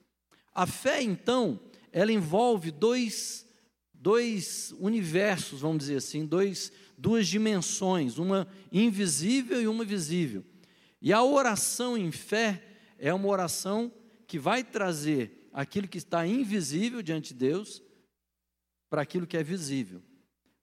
A 0.55 0.67
fé, 0.67 1.03
então, 1.03 1.59
ela 1.91 2.13
envolve 2.13 2.71
dois, 2.71 3.47
dois 3.93 4.73
universos, 4.79 5.61
vamos 5.61 5.79
dizer 5.79 5.97
assim, 5.97 6.25
dois, 6.25 6.71
duas 6.97 7.27
dimensões, 7.27 8.19
uma 8.19 8.47
invisível 8.71 9.61
e 9.61 9.67
uma 9.67 9.85
visível. 9.85 10.45
E 11.03 11.13
a 11.13 11.23
oração 11.23 11.99
em 11.99 12.13
fé 12.13 12.63
é 12.99 13.13
uma 13.13 13.29
oração 13.29 13.93
que 14.27 14.39
vai 14.39 14.63
trazer 14.63 15.49
aquilo 15.53 15.89
que 15.89 15.99
está 15.99 16.27
invisível 16.27 17.03
diante 17.03 17.35
de 17.35 17.41
Deus 17.41 17.83
para 18.89 19.03
aquilo 19.03 19.27
que 19.27 19.37
é 19.37 19.43
visível. 19.43 20.03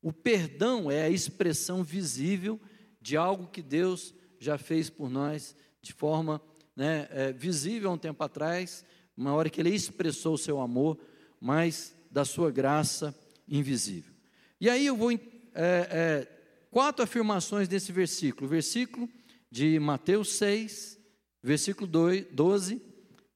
O 0.01 0.11
perdão 0.11 0.89
é 0.89 1.03
a 1.03 1.09
expressão 1.09 1.83
visível 1.83 2.59
de 2.99 3.15
algo 3.17 3.47
que 3.47 3.61
Deus 3.61 4.13
já 4.39 4.57
fez 4.57 4.89
por 4.89 5.09
nós 5.09 5.55
de 5.81 5.93
forma 5.93 6.41
né, 6.75 7.07
é, 7.11 7.31
visível 7.31 7.89
há 7.89 7.93
um 7.93 7.97
tempo 7.97 8.23
atrás, 8.23 8.83
uma 9.15 9.33
hora 9.33 9.49
que 9.49 9.61
Ele 9.61 9.73
expressou 9.73 10.35
o 10.35 10.37
seu 10.37 10.59
amor, 10.59 10.97
mas 11.39 11.95
da 12.09 12.25
sua 12.25 12.51
graça 12.51 13.15
invisível. 13.47 14.13
E 14.59 14.69
aí 14.69 14.85
eu 14.85 14.95
vou. 14.95 15.11
É, 15.11 15.19
é, 15.53 16.41
quatro 16.71 17.03
afirmações 17.03 17.67
desse 17.67 17.91
versículo. 17.91 18.47
Versículo 18.47 19.09
de 19.51 19.77
Mateus 19.79 20.33
6, 20.33 20.99
versículo 21.43 21.87
12: 21.87 22.81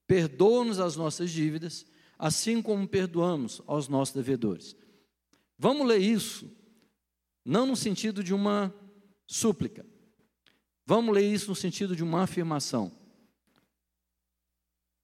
Perdoa-nos 0.07 0.79
as 0.79 0.95
nossas 0.95 1.29
dívidas, 1.29 1.85
assim 2.17 2.61
como 2.61 2.87
perdoamos 2.87 3.61
aos 3.67 3.87
nossos 3.87 4.15
devedores. 4.15 4.75
Vamos 5.57 5.87
ler 5.87 5.99
isso, 5.99 6.49
não 7.43 7.65
no 7.65 7.75
sentido 7.75 8.23
de 8.23 8.33
uma 8.33 8.73
súplica, 9.27 9.85
vamos 10.85 11.13
ler 11.13 11.31
isso 11.31 11.49
no 11.49 11.55
sentido 11.55 11.95
de 11.95 12.03
uma 12.03 12.23
afirmação. 12.23 12.91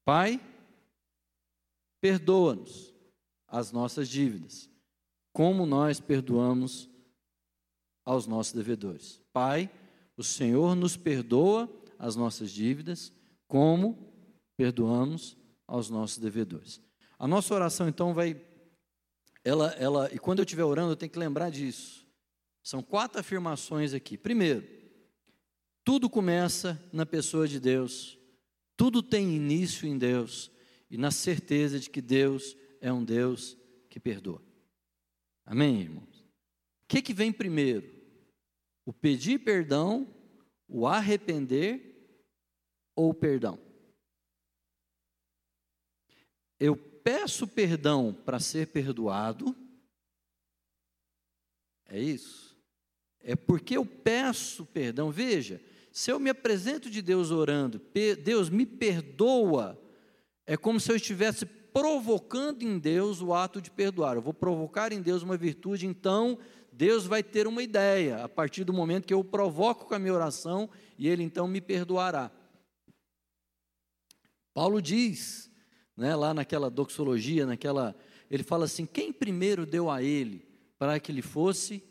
Pai, 0.04 0.40
perdoa-nos 2.02 2.92
as 3.46 3.70
nossas 3.70 4.08
dívidas, 4.08 4.68
como 5.32 5.64
nós 5.64 6.00
perdoamos 6.00 6.90
aos 8.04 8.26
nossos 8.26 8.52
devedores. 8.52 9.22
Pai, 9.32 9.70
o 10.16 10.24
Senhor 10.24 10.74
nos 10.74 10.96
perdoa 10.96 11.72
as 11.96 12.16
nossas 12.16 12.50
dívidas, 12.50 13.12
como 13.46 14.12
perdoamos 14.56 15.36
aos 15.66 15.88
nossos 15.88 16.18
devedores. 16.18 16.80
A 17.16 17.28
nossa 17.28 17.54
oração 17.54 17.88
então 17.88 18.12
vai 18.12 18.44
ela 19.44 19.70
ela 19.72 20.12
e 20.12 20.18
quando 20.18 20.40
eu 20.40 20.44
estiver 20.44 20.64
orando 20.64 20.92
eu 20.92 20.96
tenho 20.96 21.12
que 21.12 21.18
lembrar 21.18 21.50
disso. 21.50 22.04
São 22.64 22.82
quatro 22.82 23.20
afirmações 23.20 23.94
aqui. 23.94 24.18
Primeiro, 24.18 24.66
tudo 25.84 26.10
começa 26.10 26.82
na 26.92 27.06
pessoa 27.06 27.46
de 27.46 27.60
Deus. 27.60 28.18
Tudo 28.76 29.02
tem 29.02 29.34
início 29.34 29.86
em 29.86 29.96
Deus 29.96 30.51
e 30.92 30.98
na 30.98 31.10
certeza 31.10 31.80
de 31.80 31.88
que 31.88 32.02
Deus 32.02 32.54
é 32.78 32.92
um 32.92 33.02
Deus 33.02 33.56
que 33.88 33.98
perdoa. 33.98 34.42
Amém, 35.42 35.80
irmãos? 35.80 36.20
O 36.82 36.86
que, 36.86 37.00
que 37.00 37.14
vem 37.14 37.32
primeiro? 37.32 37.90
O 38.84 38.92
pedir 38.92 39.38
perdão, 39.38 40.06
o 40.68 40.86
arrepender 40.86 42.20
ou 42.94 43.08
o 43.08 43.14
perdão? 43.14 43.58
Eu 46.60 46.76
peço 46.76 47.48
perdão 47.48 48.12
para 48.12 48.38
ser 48.38 48.66
perdoado. 48.66 49.56
É 51.86 51.98
isso? 51.98 52.54
É 53.18 53.34
porque 53.34 53.78
eu 53.78 53.86
peço 53.86 54.66
perdão. 54.66 55.10
Veja, 55.10 55.58
se 55.90 56.12
eu 56.12 56.20
me 56.20 56.28
apresento 56.28 56.90
de 56.90 57.00
Deus 57.00 57.30
orando, 57.30 57.80
Deus 58.22 58.50
me 58.50 58.66
perdoa, 58.66 59.80
é 60.46 60.56
como 60.56 60.80
se 60.80 60.90
eu 60.90 60.96
estivesse 60.96 61.46
provocando 61.46 62.62
em 62.62 62.78
Deus 62.78 63.20
o 63.20 63.32
ato 63.32 63.60
de 63.60 63.70
perdoar. 63.70 64.16
Eu 64.16 64.22
vou 64.22 64.34
provocar 64.34 64.92
em 64.92 65.00
Deus 65.00 65.22
uma 65.22 65.36
virtude, 65.36 65.86
então 65.86 66.38
Deus 66.72 67.06
vai 67.06 67.22
ter 67.22 67.46
uma 67.46 67.62
ideia 67.62 68.24
a 68.24 68.28
partir 68.28 68.64
do 68.64 68.72
momento 68.72 69.06
que 69.06 69.14
eu 69.14 69.20
o 69.20 69.24
provoco 69.24 69.86
com 69.86 69.94
a 69.94 69.98
minha 69.98 70.14
oração 70.14 70.68
e 70.98 71.08
ele 71.08 71.22
então 71.22 71.46
me 71.46 71.60
perdoará. 71.60 72.30
Paulo 74.54 74.82
diz, 74.82 75.50
né, 75.96 76.14
lá 76.14 76.34
naquela 76.34 76.70
doxologia, 76.70 77.46
naquela, 77.46 77.96
ele 78.30 78.42
fala 78.42 78.66
assim: 78.66 78.84
quem 78.84 79.12
primeiro 79.12 79.64
deu 79.64 79.90
a 79.90 80.02
ele 80.02 80.46
para 80.78 81.00
que 81.00 81.10
ele 81.10 81.22
fosse 81.22 81.82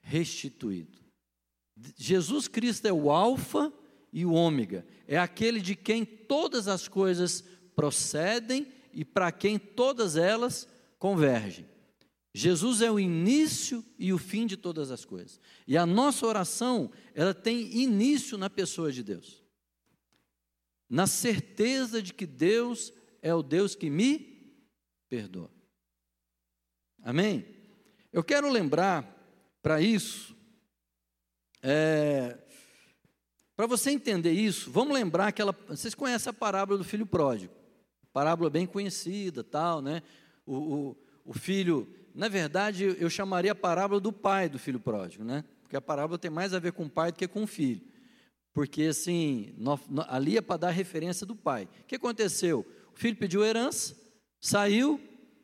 restituído? 0.00 0.98
Jesus 1.96 2.48
Cristo 2.48 2.86
é 2.86 2.92
o 2.92 3.10
Alfa 3.10 3.72
e 4.12 4.24
o 4.24 4.32
Ômega, 4.32 4.86
é 5.08 5.18
aquele 5.18 5.60
de 5.60 5.74
quem 5.74 6.04
todas 6.04 6.68
as 6.68 6.86
coisas 6.86 7.44
procedem 7.74 8.66
e 8.92 9.04
para 9.04 9.30
quem 9.32 9.58
todas 9.58 10.16
elas 10.16 10.68
convergem. 10.98 11.66
Jesus 12.32 12.80
é 12.82 12.90
o 12.90 12.98
início 12.98 13.84
e 13.96 14.12
o 14.12 14.18
fim 14.18 14.46
de 14.46 14.56
todas 14.56 14.90
as 14.90 15.04
coisas. 15.04 15.40
E 15.66 15.76
a 15.76 15.86
nossa 15.86 16.26
oração, 16.26 16.90
ela 17.14 17.32
tem 17.32 17.76
início 17.76 18.36
na 18.36 18.50
pessoa 18.50 18.90
de 18.90 19.04
Deus. 19.04 19.44
Na 20.88 21.06
certeza 21.06 22.02
de 22.02 22.12
que 22.12 22.26
Deus 22.26 22.92
é 23.22 23.32
o 23.32 23.42
Deus 23.42 23.76
que 23.76 23.88
me 23.88 24.18
perdoa. 25.08 25.50
Amém? 27.02 27.46
Eu 28.12 28.24
quero 28.24 28.50
lembrar 28.50 29.10
para 29.62 29.80
isso, 29.80 30.36
é, 31.62 32.36
para 33.56 33.66
você 33.66 33.90
entender 33.90 34.32
isso, 34.32 34.70
vamos 34.70 34.94
lembrar 34.94 35.28
aquela. 35.28 35.52
Vocês 35.68 35.94
conhecem 35.94 36.30
a 36.30 36.34
parábola 36.34 36.78
do 36.78 36.84
filho 36.84 37.06
pródigo? 37.06 37.63
Parábola 38.14 38.48
bem 38.48 38.66
conhecida, 38.66 39.44
tal, 39.44 39.82
né? 39.82 40.02
O, 40.46 40.54
o, 40.54 40.96
o 41.26 41.34
filho 41.34 41.86
na 42.14 42.28
verdade, 42.28 42.96
eu 43.00 43.10
chamaria 43.10 43.50
a 43.50 43.56
parábola 43.56 44.00
do 44.00 44.12
pai 44.12 44.48
do 44.48 44.58
filho 44.58 44.78
pródigo, 44.78 45.24
né? 45.24 45.44
Porque 45.62 45.76
a 45.76 45.80
parábola 45.80 46.16
tem 46.16 46.30
mais 46.30 46.54
a 46.54 46.60
ver 46.60 46.72
com 46.72 46.84
o 46.84 46.90
pai 46.90 47.10
do 47.10 47.18
que 47.18 47.26
com 47.26 47.42
o 47.42 47.46
filho. 47.46 47.82
Porque, 48.52 48.84
assim, 48.84 49.52
no, 49.58 49.78
no, 49.88 50.02
ali 50.08 50.36
é 50.36 50.40
para 50.40 50.58
dar 50.58 50.70
referência 50.70 51.26
do 51.26 51.34
pai. 51.34 51.68
O 51.80 51.84
que 51.86 51.96
aconteceu? 51.96 52.64
O 52.94 52.96
filho 52.96 53.16
pediu 53.16 53.44
herança, 53.44 53.96
saiu, 54.40 55.00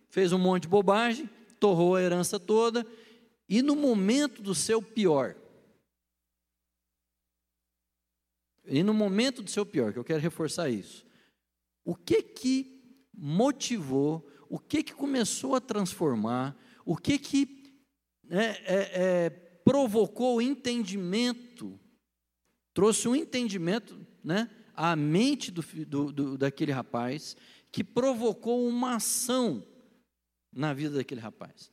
fez 0.08 0.32
um 0.32 0.38
monte 0.38 0.62
de 0.62 0.68
bobagem, 0.68 1.28
torrou 1.58 1.96
a 1.96 2.02
herança 2.02 2.38
toda, 2.38 2.86
e 3.48 3.62
no 3.62 3.74
momento 3.74 4.40
do 4.40 4.54
seu 4.54 4.80
pior, 4.80 5.34
e 8.64 8.84
no 8.84 8.94
momento 8.94 9.42
do 9.42 9.50
seu 9.50 9.66
pior, 9.66 9.92
que 9.92 9.98
eu 9.98 10.04
quero 10.04 10.20
reforçar 10.20 10.70
isso, 10.70 11.04
o 11.84 11.94
que 11.94 12.22
que 12.22 12.80
motivou 13.14 14.30
o 14.50 14.58
que, 14.58 14.82
que 14.82 14.92
começou 14.92 15.54
a 15.54 15.60
transformar, 15.60 16.58
o 16.84 16.96
que, 16.96 17.16
que 17.20 17.72
é, 18.28 18.44
é, 18.44 18.90
é, 19.26 19.30
provocou 19.30 20.36
o 20.36 20.42
entendimento, 20.42 21.78
trouxe 22.74 23.06
um 23.06 23.14
entendimento 23.14 24.04
né, 24.24 24.50
à 24.74 24.96
mente 24.96 25.52
do, 25.52 25.62
do, 25.86 26.12
do, 26.12 26.36
daquele 26.36 26.72
rapaz, 26.72 27.36
que 27.70 27.84
provocou 27.84 28.66
uma 28.66 28.96
ação 28.96 29.64
na 30.52 30.74
vida 30.74 30.96
daquele 30.96 31.20
rapaz. 31.20 31.70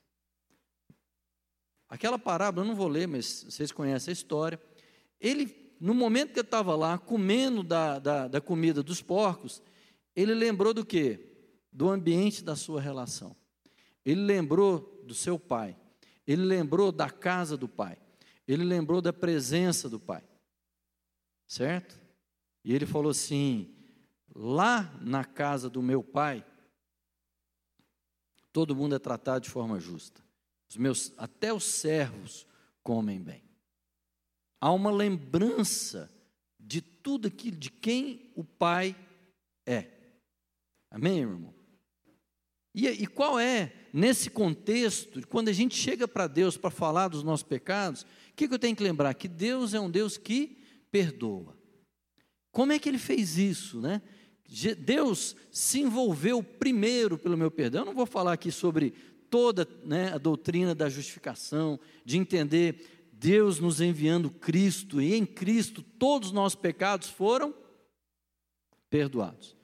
Aquela 1.90 2.20
parábola, 2.20 2.64
eu 2.64 2.68
não 2.68 2.76
vou 2.76 2.88
ler, 2.88 3.08
mas 3.08 3.44
vocês 3.44 3.72
conhecem 3.72 4.12
a 4.12 4.14
história. 4.14 4.62
Ele, 5.20 5.74
no 5.82 5.96
momento 5.96 6.32
que 6.32 6.40
ele 6.40 6.48
estava 6.48 6.76
lá, 6.76 6.96
comendo 7.00 7.64
da, 7.64 7.98
da, 7.98 8.28
da 8.28 8.40
comida 8.40 8.84
dos 8.84 9.02
porcos, 9.02 9.64
ele 10.18 10.34
lembrou 10.34 10.74
do 10.74 10.86
quê? 10.86 11.28
do 11.78 11.90
ambiente 11.90 12.44
da 12.44 12.56
sua 12.56 12.82
relação. 12.82 13.36
Ele 14.04 14.22
lembrou 14.22 15.04
do 15.06 15.14
seu 15.14 15.38
pai. 15.38 15.78
Ele 16.26 16.42
lembrou 16.42 16.92
da 16.92 17.08
casa 17.08 17.56
do 17.56 17.70
pai. 17.70 18.00
Ele 18.48 18.64
lembrou 18.64 19.00
da 19.00 19.14
presença 19.14 19.88
do 19.88 20.00
pai. 20.00 20.28
Certo? 21.46 21.96
E 22.64 22.74
ele 22.74 22.88
falou 22.88 23.12
assim: 23.12 23.76
lá 24.34 24.92
na 25.02 25.24
casa 25.24 25.70
do 25.70 25.84
meu 25.84 26.04
pai, 26.04 26.44
todo 28.52 28.76
mundo 28.76 28.96
é 28.96 29.00
tratado 29.00 29.44
de 29.44 29.52
forma 29.52 29.80
justa. 29.80 30.26
Os 30.68 30.78
meus, 30.78 31.14
até 31.16 31.54
os 31.54 31.64
servos 31.64 32.48
comem 32.82 33.22
bem. 33.22 33.44
Há 34.60 34.72
uma 34.72 34.90
lembrança 34.90 36.12
de 36.60 36.82
tudo 36.82 37.28
aquilo 37.28 37.56
de 37.56 37.70
quem 37.70 38.34
o 38.36 38.44
pai 38.44 38.96
é. 39.64 39.97
Amém, 40.90 41.20
irmão? 41.20 41.54
E, 42.74 42.88
e 42.88 43.08
qual 43.08 43.40
é, 43.40 43.74
nesse 43.92 44.30
contexto, 44.30 45.28
quando 45.28 45.50
a 45.50 45.54
gente 45.54 45.76
chega 45.76 46.08
para 46.08 46.28
Deus 46.28 46.58
para 46.58 46.70
falar 46.70 47.08
dos 47.08 47.24
nossos 47.24 47.44
pecados, 47.44 48.04
o 48.04 48.06
que, 48.36 48.48
que 48.48 48.54
eu 48.54 48.60
tenho 48.60 48.76
que 48.76 48.84
lembrar? 48.84 49.14
Que 49.16 49.28
Deus 49.28 49.74
é 49.74 49.80
um 49.80 49.90
Deus 49.90 50.16
que 50.16 50.58
perdoa. 50.92 51.58
Como 52.52 52.72
é 52.72 52.80
que 52.80 52.88
ele 52.88 53.00
fez 53.00 53.38
isso, 53.38 53.82
né? 53.82 54.02
Deus 54.78 55.36
se 55.52 55.82
envolveu 55.82 56.42
primeiro 56.42 57.18
pelo 57.18 57.36
meu 57.36 57.52
perdão. 57.52 57.82
Eu 57.82 57.88
não 57.88 57.96
vou 57.96 58.06
falar 58.06 58.34
aqui 58.34 58.52
sobre 58.52 58.94
toda 59.30 59.68
né, 59.84 60.14
a 60.14 60.18
doutrina 60.18 60.74
da 60.74 60.88
justificação, 60.88 61.80
de 62.06 62.18
entender 62.18 63.08
Deus 63.12 63.60
nos 63.60 63.82
enviando 63.82 64.30
Cristo, 64.30 65.02
e 65.02 65.16
em 65.16 65.26
Cristo 65.26 65.82
todos 65.82 66.30
os 66.30 66.34
nossos 66.34 66.56
pecados 66.56 67.10
foram 67.10 67.54
perdoados. 68.90 69.57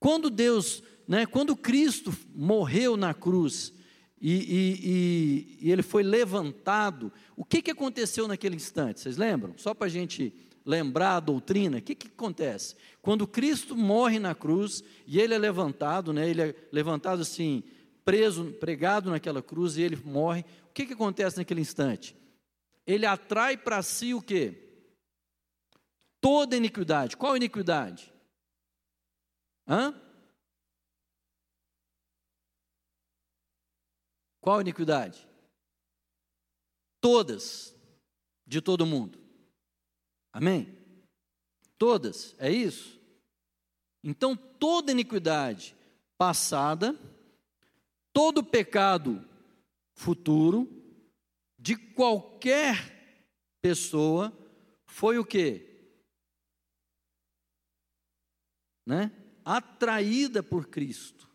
Quando 0.00 0.28
Deus 0.30 0.82
né? 1.10 1.26
Quando 1.26 1.56
Cristo 1.56 2.16
morreu 2.32 2.96
na 2.96 3.12
cruz 3.12 3.72
e, 4.20 4.32
e, 4.32 4.78
e, 4.84 5.66
e 5.66 5.72
ele 5.72 5.82
foi 5.82 6.04
levantado, 6.04 7.12
o 7.36 7.44
que, 7.44 7.60
que 7.60 7.72
aconteceu 7.72 8.28
naquele 8.28 8.54
instante? 8.54 9.00
Vocês 9.00 9.16
lembram? 9.16 9.54
Só 9.56 9.74
para 9.74 9.88
a 9.88 9.90
gente 9.90 10.32
lembrar 10.64 11.16
a 11.16 11.20
doutrina, 11.20 11.78
o 11.78 11.82
que, 11.82 11.96
que 11.96 12.06
acontece? 12.06 12.76
Quando 13.02 13.26
Cristo 13.26 13.76
morre 13.76 14.20
na 14.20 14.36
cruz 14.36 14.84
e 15.04 15.18
ele 15.18 15.34
é 15.34 15.38
levantado, 15.38 16.12
né, 16.12 16.30
ele 16.30 16.42
é 16.42 16.54
levantado 16.70 17.22
assim, 17.22 17.64
preso, 18.04 18.44
pregado 18.60 19.10
naquela 19.10 19.42
cruz 19.42 19.76
e 19.76 19.82
ele 19.82 19.98
morre, 20.04 20.44
o 20.68 20.72
que, 20.72 20.86
que 20.86 20.92
acontece 20.92 21.38
naquele 21.38 21.60
instante? 21.60 22.14
Ele 22.86 23.04
atrai 23.04 23.56
para 23.56 23.82
si 23.82 24.14
o 24.14 24.22
quê? 24.22 24.54
Toda 26.20 26.56
iniquidade. 26.56 27.16
Qual 27.16 27.36
iniquidade? 27.36 28.12
Hã? 29.70 29.94
Qual 34.40 34.60
iniquidade? 34.60 35.24
Todas, 37.00 37.72
de 38.44 38.60
todo 38.60 38.84
mundo. 38.84 39.20
Amém? 40.32 40.76
Todas, 41.78 42.34
é 42.40 42.50
isso? 42.50 43.00
Então, 44.02 44.36
toda 44.36 44.90
iniquidade 44.90 45.76
passada, 46.18 46.98
todo 48.12 48.42
pecado 48.42 49.24
futuro, 49.94 50.68
de 51.56 51.76
qualquer 51.76 53.24
pessoa, 53.62 54.32
foi 54.84 55.16
o 55.16 55.24
que? 55.24 55.94
Né? 58.84 59.19
Atraída 59.56 60.42
por 60.42 60.66
Cristo, 60.66 61.28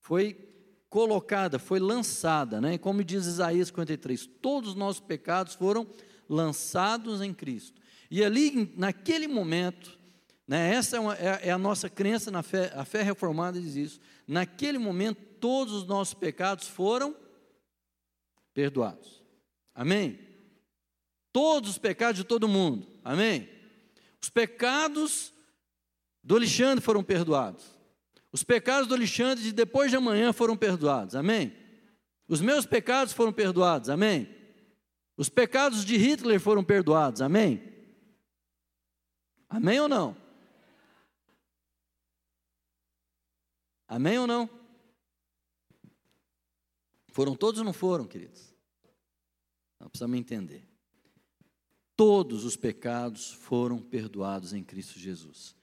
foi 0.00 0.48
colocada, 0.88 1.58
foi 1.58 1.78
lançada, 1.78 2.60
né? 2.60 2.78
Como 2.78 3.04
diz 3.04 3.26
Isaías 3.26 3.68
53, 3.68 4.26
todos 4.40 4.70
os 4.70 4.74
nossos 4.74 5.00
pecados 5.00 5.54
foram 5.54 5.86
lançados 6.28 7.20
em 7.20 7.34
Cristo. 7.34 7.80
E 8.10 8.24
ali, 8.24 8.72
naquele 8.76 9.28
momento, 9.28 9.98
né, 10.46 10.72
essa 10.74 10.96
é, 10.96 11.00
uma, 11.00 11.14
é, 11.16 11.48
é, 11.48 11.50
a 11.50 11.58
nossa 11.58 11.90
crença 11.90 12.30
na 12.30 12.42
fé, 12.42 12.72
a 12.74 12.84
fé 12.86 13.02
reformada 13.02 13.60
diz 13.60 13.76
isso. 13.76 14.00
Naquele 14.26 14.78
momento, 14.78 15.20
todos 15.38 15.74
os 15.74 15.86
nossos 15.86 16.14
pecados 16.14 16.66
foram 16.66 17.14
perdoados. 18.54 19.22
Amém? 19.74 20.18
Todos 21.32 21.70
os 21.70 21.78
pecados 21.78 22.16
de 22.16 22.24
todo 22.24 22.48
mundo. 22.48 22.88
Amém? 23.04 23.46
Os 24.22 24.30
pecados 24.30 25.34
do 26.28 26.36
Alexandre 26.36 26.84
foram 26.84 27.02
perdoados. 27.02 27.64
Os 28.30 28.44
pecados 28.44 28.86
do 28.86 28.94
Alexandre 28.94 29.42
de 29.42 29.50
depois 29.50 29.90
de 29.90 29.96
amanhã 29.96 30.30
foram 30.30 30.58
perdoados, 30.58 31.14
amém? 31.14 31.56
Os 32.28 32.42
meus 32.42 32.66
pecados 32.66 33.14
foram 33.14 33.32
perdoados, 33.32 33.88
amém? 33.88 34.28
Os 35.16 35.30
pecados 35.30 35.86
de 35.86 35.96
Hitler 35.96 36.38
foram 36.38 36.62
perdoados, 36.62 37.22
amém? 37.22 37.62
Amém 39.48 39.80
ou 39.80 39.88
não? 39.88 40.14
Amém 43.86 44.18
ou 44.18 44.26
não? 44.26 44.50
Foram 47.10 47.34
todos 47.34 47.58
ou 47.58 47.64
não 47.64 47.72
foram, 47.72 48.06
queridos? 48.06 48.54
Não 49.80 49.88
precisamos 49.88 50.18
entender. 50.18 50.68
Todos 51.96 52.44
os 52.44 52.54
pecados 52.54 53.32
foram 53.32 53.80
perdoados 53.80 54.52
em 54.52 54.62
Cristo 54.62 54.98
Jesus. 54.98 55.56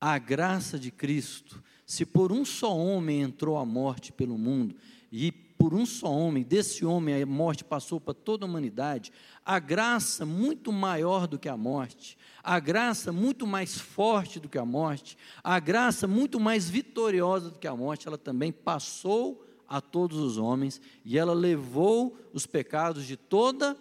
A 0.00 0.18
graça 0.18 0.78
de 0.78 0.90
Cristo 0.90 1.62
se 1.90 2.06
por 2.06 2.30
um 2.30 2.44
só 2.44 2.72
homem 2.76 3.20
entrou 3.20 3.58
a 3.58 3.64
morte 3.64 4.12
pelo 4.12 4.38
mundo, 4.38 4.76
e 5.10 5.32
por 5.32 5.74
um 5.74 5.84
só 5.84 6.08
homem, 6.08 6.44
desse 6.44 6.84
homem 6.84 7.20
a 7.20 7.26
morte 7.26 7.64
passou 7.64 8.00
para 8.00 8.14
toda 8.14 8.44
a 8.44 8.48
humanidade, 8.48 9.12
a 9.44 9.58
graça 9.58 10.24
muito 10.24 10.70
maior 10.70 11.26
do 11.26 11.36
que 11.36 11.48
a 11.48 11.56
morte, 11.56 12.16
a 12.44 12.60
graça 12.60 13.10
muito 13.10 13.44
mais 13.44 13.76
forte 13.76 14.38
do 14.38 14.48
que 14.48 14.56
a 14.56 14.64
morte, 14.64 15.18
a 15.42 15.58
graça 15.58 16.06
muito 16.06 16.38
mais 16.38 16.70
vitoriosa 16.70 17.50
do 17.50 17.58
que 17.58 17.66
a 17.66 17.74
morte, 17.74 18.06
ela 18.06 18.16
também 18.16 18.52
passou 18.52 19.44
a 19.66 19.80
todos 19.80 20.16
os 20.16 20.38
homens 20.38 20.80
e 21.04 21.18
ela 21.18 21.34
levou 21.34 22.16
os 22.32 22.46
pecados 22.46 23.04
de 23.04 23.16
toda 23.16 23.72
a 23.72 23.76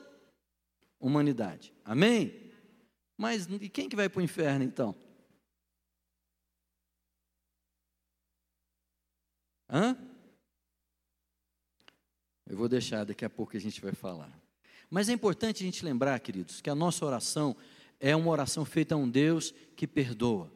humanidade. 1.00 1.72
Amém? 1.86 2.34
Mas 3.16 3.48
e 3.62 3.70
quem 3.70 3.88
que 3.88 3.96
vai 3.96 4.10
para 4.10 4.20
o 4.20 4.24
inferno 4.24 4.66
então? 4.66 4.96
Hã? 9.70 9.96
Eu 12.48 12.58
vou 12.58 12.68
deixar, 12.68 13.04
daqui 13.04 13.24
a 13.24 13.30
pouco 13.30 13.56
a 13.56 13.60
gente 13.60 13.80
vai 13.80 13.94
falar. 13.94 14.32
Mas 14.90 15.08
é 15.08 15.14
importante 15.14 15.62
a 15.62 15.66
gente 15.66 15.86
lembrar, 15.86 16.20
queridos, 16.20 16.62
que 16.62 16.70
a 16.70 16.76
nossa 16.76 17.06
oração 17.06 17.56
é 18.00 18.16
uma 18.16 18.32
oração 18.32 18.66
feita 18.66 18.96
a 18.96 18.98
um 18.98 19.08
Deus 19.08 19.54
que 19.76 19.86
perdoa. 19.86 20.52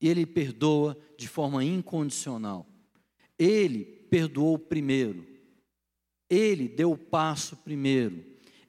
Ele 0.00 0.24
perdoa 0.24 0.96
de 1.18 1.28
forma 1.28 1.62
incondicional. 1.62 2.66
Ele 3.38 3.84
perdoou 3.84 4.58
primeiro. 4.58 5.26
Ele 6.30 6.68
deu 6.68 6.92
o 6.92 6.98
passo 6.98 7.56
primeiro. 7.56 8.24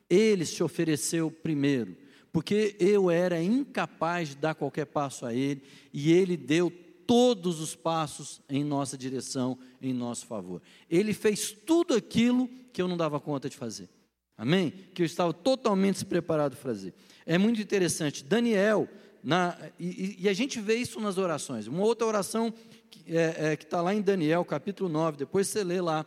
Ele 0.09 0.45
se 0.45 0.61
ofereceu 0.61 1.31
primeiro. 1.31 1.95
Porque 2.31 2.75
eu 2.79 3.09
era 3.09 3.41
incapaz 3.41 4.29
de 4.29 4.35
dar 4.35 4.55
qualquer 4.55 4.85
passo 4.85 5.25
a 5.25 5.33
Ele 5.33 5.63
e 5.93 6.11
Ele 6.11 6.35
deu 6.35 6.71
todos 7.09 7.59
os 7.59 7.75
passos 7.75 8.39
em 8.47 8.63
nossa 8.63 8.95
direção, 8.95 9.57
em 9.81 9.91
nosso 9.91 10.27
favor. 10.27 10.61
Ele 10.87 11.11
fez 11.11 11.51
tudo 11.51 11.95
aquilo 11.95 12.47
que 12.71 12.79
eu 12.79 12.87
não 12.87 12.95
dava 12.95 13.19
conta 13.19 13.49
de 13.49 13.57
fazer. 13.57 13.89
Amém? 14.37 14.71
Que 14.93 15.01
eu 15.01 15.07
estava 15.07 15.33
totalmente 15.33 15.95
despreparado 15.95 16.55
para 16.55 16.63
fazer. 16.63 16.93
É 17.25 17.35
muito 17.35 17.59
interessante. 17.59 18.23
Daniel, 18.23 18.87
na, 19.23 19.57
e, 19.79 20.17
e, 20.19 20.29
a 20.29 20.33
gente 20.33 20.61
vê 20.61 20.75
isso 20.75 20.99
nas 20.99 21.17
orações. 21.17 21.65
Uma 21.65 21.81
outra 21.81 22.05
oração 22.05 22.53
que 22.91 23.17
é, 23.17 23.35
é, 23.39 23.53
está 23.53 23.81
lá 23.81 23.91
em 23.91 24.03
Daniel, 24.03 24.45
capítulo 24.45 24.87
9, 24.87 25.17
depois 25.17 25.47
você 25.47 25.63
lê 25.63 25.81
lá. 25.81 26.05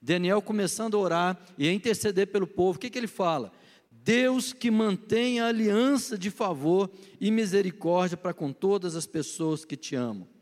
Daniel 0.00 0.40
começando 0.40 0.96
a 0.96 1.00
orar 1.00 1.46
e 1.58 1.66
a 1.66 1.72
interceder 1.72 2.28
pelo 2.28 2.46
povo. 2.46 2.76
O 2.76 2.80
que, 2.80 2.90
que 2.90 2.98
ele 2.98 3.08
fala? 3.08 3.50
Deus 3.90 4.52
que 4.52 4.70
mantém 4.70 5.40
a 5.40 5.48
aliança 5.48 6.16
de 6.16 6.30
favor 6.30 6.88
e 7.20 7.28
misericórdia 7.32 8.16
para 8.16 8.32
com 8.32 8.52
todas 8.52 8.94
as 8.94 9.04
pessoas 9.04 9.64
que 9.64 9.76
te 9.76 9.96
amam. 9.96 10.32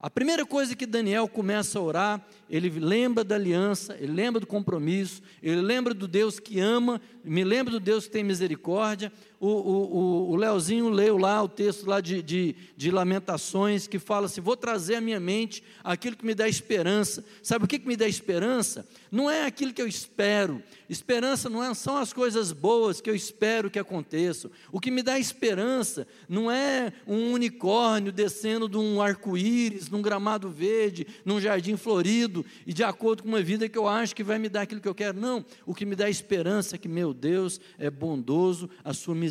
A 0.00 0.08
primeira 0.08 0.46
coisa 0.46 0.76
que 0.76 0.86
Daniel 0.86 1.26
começa 1.26 1.76
a 1.76 1.82
orar, 1.82 2.24
ele 2.48 2.70
lembra 2.70 3.24
da 3.24 3.34
aliança, 3.34 3.96
ele 3.98 4.12
lembra 4.12 4.38
do 4.38 4.46
compromisso, 4.46 5.20
ele 5.42 5.60
lembra 5.60 5.92
do 5.92 6.06
Deus 6.06 6.38
que 6.38 6.60
ama, 6.60 7.00
me 7.24 7.42
lembra 7.42 7.72
do 7.72 7.80
Deus 7.80 8.04
que 8.04 8.12
tem 8.12 8.22
misericórdia. 8.22 9.12
O, 9.40 9.46
o, 9.46 10.30
o 10.30 10.36
Leozinho 10.36 10.88
leu 10.88 11.16
lá 11.16 11.40
o 11.40 11.48
texto 11.48 11.86
lá 11.86 12.00
de, 12.00 12.20
de, 12.20 12.56
de, 12.76 12.90
Lamentações 12.90 13.86
que 13.86 13.96
fala 13.96 14.26
assim: 14.26 14.40
vou 14.40 14.56
trazer 14.56 14.96
à 14.96 15.00
minha 15.00 15.20
mente 15.20 15.62
aquilo 15.84 16.16
que 16.16 16.26
me 16.26 16.34
dá 16.34 16.48
esperança. 16.48 17.24
Sabe 17.40 17.64
o 17.64 17.68
que, 17.68 17.78
que 17.78 17.86
me 17.86 17.96
dá 17.96 18.08
esperança? 18.08 18.84
Não 19.12 19.30
é 19.30 19.46
aquilo 19.46 19.72
que 19.72 19.80
eu 19.80 19.86
espero. 19.86 20.60
Esperança 20.88 21.48
não 21.48 21.62
é, 21.62 21.72
são 21.72 21.98
as 21.98 22.12
coisas 22.12 22.50
boas 22.50 23.00
que 23.00 23.08
eu 23.08 23.14
espero 23.14 23.70
que 23.70 23.78
aconteçam. 23.78 24.50
O 24.72 24.80
que 24.80 24.90
me 24.90 25.02
dá 25.04 25.18
esperança 25.20 26.04
não 26.28 26.50
é 26.50 26.92
um 27.06 27.32
unicórnio 27.32 28.10
descendo 28.10 28.68
de 28.68 28.76
um 28.76 29.00
arco-íris, 29.00 29.88
num 29.88 30.02
gramado 30.02 30.50
verde, 30.50 31.06
num 31.24 31.40
jardim 31.40 31.76
florido, 31.76 32.44
e 32.66 32.72
de 32.72 32.82
acordo 32.82 33.22
com 33.22 33.28
uma 33.28 33.42
vida 33.42 33.68
que 33.68 33.78
eu 33.78 33.86
acho 33.86 34.16
que 34.16 34.24
vai 34.24 34.38
me 34.38 34.48
dar 34.48 34.62
aquilo 34.62 34.80
que 34.80 34.88
eu 34.88 34.94
quero. 34.94 35.20
Não. 35.20 35.44
O 35.64 35.74
que 35.74 35.86
me 35.86 35.94
dá 35.94 36.10
esperança 36.10 36.74
é 36.74 36.78
que 36.78 36.88
meu 36.88 37.14
Deus 37.14 37.60
é 37.78 37.88
bondoso, 37.88 38.68
a 38.82 38.92
sua 38.92 39.14
misericórdia 39.14 39.27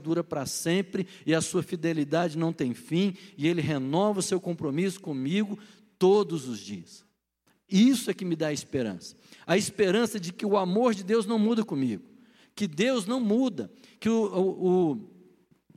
dura 0.00 0.22
para 0.22 0.46
sempre 0.46 1.06
e 1.24 1.34
a 1.34 1.40
sua 1.40 1.62
fidelidade 1.62 2.38
não 2.38 2.52
tem 2.52 2.74
fim, 2.74 3.14
e 3.36 3.46
Ele 3.46 3.60
renova 3.60 4.20
o 4.20 4.22
seu 4.22 4.40
compromisso 4.40 5.00
comigo 5.00 5.58
todos 5.98 6.48
os 6.48 6.58
dias. 6.58 7.04
Isso 7.68 8.10
é 8.10 8.14
que 8.14 8.24
me 8.24 8.36
dá 8.36 8.52
esperança. 8.52 9.16
A 9.46 9.56
esperança 9.56 10.20
de 10.20 10.32
que 10.32 10.46
o 10.46 10.56
amor 10.56 10.94
de 10.94 11.02
Deus 11.02 11.26
não 11.26 11.38
muda 11.38 11.64
comigo, 11.64 12.04
que 12.54 12.66
Deus 12.66 13.06
não 13.06 13.20
muda, 13.20 13.70
que 13.98 14.08
o, 14.08 14.24
o, 14.24 14.90
o 14.92 15.16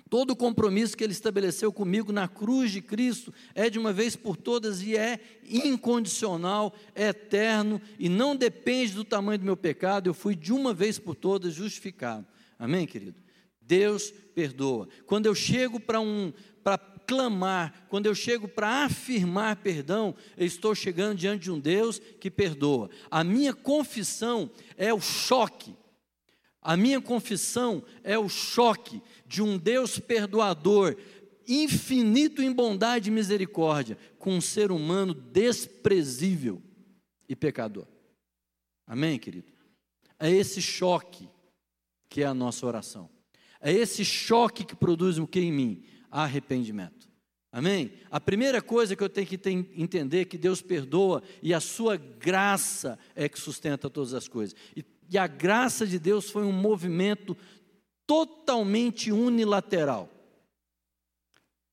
Todo 0.09 0.31
o 0.31 0.35
compromisso 0.35 0.97
que 0.97 1.03
ele 1.03 1.13
estabeleceu 1.13 1.71
comigo 1.71 2.11
na 2.11 2.27
cruz 2.27 2.71
de 2.71 2.81
Cristo 2.81 3.31
é 3.53 3.69
de 3.69 3.77
uma 3.77 3.93
vez 3.93 4.15
por 4.15 4.35
todas 4.35 4.81
e 4.81 4.97
é 4.97 5.19
incondicional, 5.47 6.73
é 6.95 7.09
eterno 7.09 7.79
e 7.99 8.09
não 8.09 8.35
depende 8.35 8.93
do 8.93 9.03
tamanho 9.03 9.37
do 9.37 9.45
meu 9.45 9.55
pecado. 9.55 10.09
Eu 10.09 10.13
fui 10.15 10.35
de 10.35 10.51
uma 10.51 10.73
vez 10.73 10.97
por 10.97 11.13
todas 11.13 11.53
justificado. 11.53 12.25
Amém, 12.57 12.87
querido? 12.87 13.21
Deus 13.69 14.11
perdoa. 14.33 14.89
Quando 15.05 15.27
eu 15.27 15.35
chego 15.35 15.79
para 15.79 16.01
um 16.01 16.33
para 16.63 16.75
clamar, 16.77 17.85
quando 17.87 18.07
eu 18.07 18.15
chego 18.15 18.47
para 18.47 18.85
afirmar 18.85 19.57
perdão, 19.57 20.15
eu 20.35 20.45
estou 20.45 20.73
chegando 20.73 21.17
diante 21.17 21.43
de 21.43 21.51
um 21.51 21.59
Deus 21.59 21.99
que 22.19 22.31
perdoa. 22.31 22.89
A 23.11 23.23
minha 23.23 23.53
confissão 23.53 24.49
é 24.75 24.91
o 24.91 24.99
choque. 24.99 25.75
A 26.61 26.75
minha 26.75 26.99
confissão 26.99 27.83
é 28.03 28.17
o 28.17 28.27
choque 28.27 29.01
de 29.25 29.41
um 29.41 29.57
Deus 29.57 29.99
perdoador, 29.99 30.95
infinito 31.47 32.41
em 32.41 32.51
bondade 32.51 33.09
e 33.09 33.13
misericórdia, 33.13 33.97
com 34.17 34.33
um 34.33 34.41
ser 34.41 34.71
humano 34.71 35.13
desprezível 35.13 36.61
e 37.27 37.35
pecador. 37.35 37.87
Amém, 38.85 39.17
querido? 39.17 39.51
É 40.19 40.29
esse 40.29 40.61
choque 40.61 41.29
que 42.09 42.23
é 42.23 42.25
a 42.25 42.33
nossa 42.33 42.65
oração. 42.65 43.09
É 43.61 43.71
esse 43.71 44.05
choque 44.05 44.63
que 44.63 44.75
produz 44.75 45.17
o 45.17 45.27
que 45.27 45.39
em 45.39 45.51
mim? 45.51 45.83
Arrependimento. 46.09 47.09
Amém? 47.51 47.91
A 48.11 48.19
primeira 48.19 48.61
coisa 48.61 48.95
que 48.95 49.03
eu 49.03 49.09
tenho 49.09 49.25
que 49.25 49.39
entender 49.75 50.21
é 50.21 50.25
que 50.25 50.37
Deus 50.37 50.61
perdoa 50.61 51.23
e 51.41 51.53
a 51.53 51.59
sua 51.59 51.97
graça 51.97 52.97
é 53.15 53.27
que 53.27 53.39
sustenta 53.39 53.89
todas 53.89 54.13
as 54.13 54.27
coisas. 54.27 54.55
E, 54.75 54.85
e 55.09 55.17
a 55.17 55.25
graça 55.25 55.85
de 55.87 55.97
Deus 55.97 56.29
foi 56.29 56.43
um 56.43 56.51
movimento 56.51 57.35
totalmente 58.05 59.11
unilateral. 59.11 60.09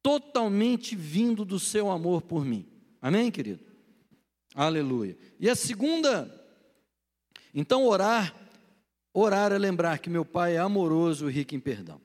Totalmente 0.02 0.96
vindo 0.96 1.44
do 1.44 1.58
seu 1.60 1.90
amor 1.90 2.22
por 2.22 2.44
mim. 2.44 2.66
Amém, 3.00 3.30
querido? 3.30 3.60
Aleluia. 4.54 5.18
E 5.38 5.50
a 5.50 5.54
segunda, 5.54 6.32
então 7.52 7.84
orar, 7.84 8.34
orar 9.20 9.50
é 9.50 9.58
lembrar 9.58 9.98
que 9.98 10.10
meu 10.10 10.24
Pai 10.24 10.56
é 10.56 10.58
amoroso 10.58 11.30
e 11.30 11.32
rico 11.32 11.54
em 11.54 11.60
perdão. 11.60 12.00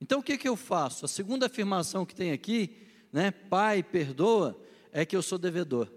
Então 0.00 0.20
o 0.20 0.22
que, 0.22 0.38
que 0.38 0.48
eu 0.48 0.56
faço? 0.56 1.04
A 1.04 1.08
segunda 1.08 1.46
afirmação 1.46 2.06
que 2.06 2.14
tem 2.14 2.30
aqui, 2.30 2.76
né, 3.12 3.30
Pai 3.30 3.82
perdoa, 3.82 4.60
é 4.92 5.04
que 5.04 5.16
eu 5.16 5.22
sou 5.22 5.38
devedor. 5.38 5.92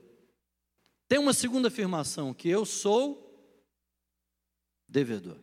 Tem 1.07 1.19
uma 1.19 1.33
segunda 1.33 1.67
afirmação, 1.67 2.33
que 2.33 2.49
eu 2.49 2.65
sou 2.65 3.27
devedor. 4.87 5.37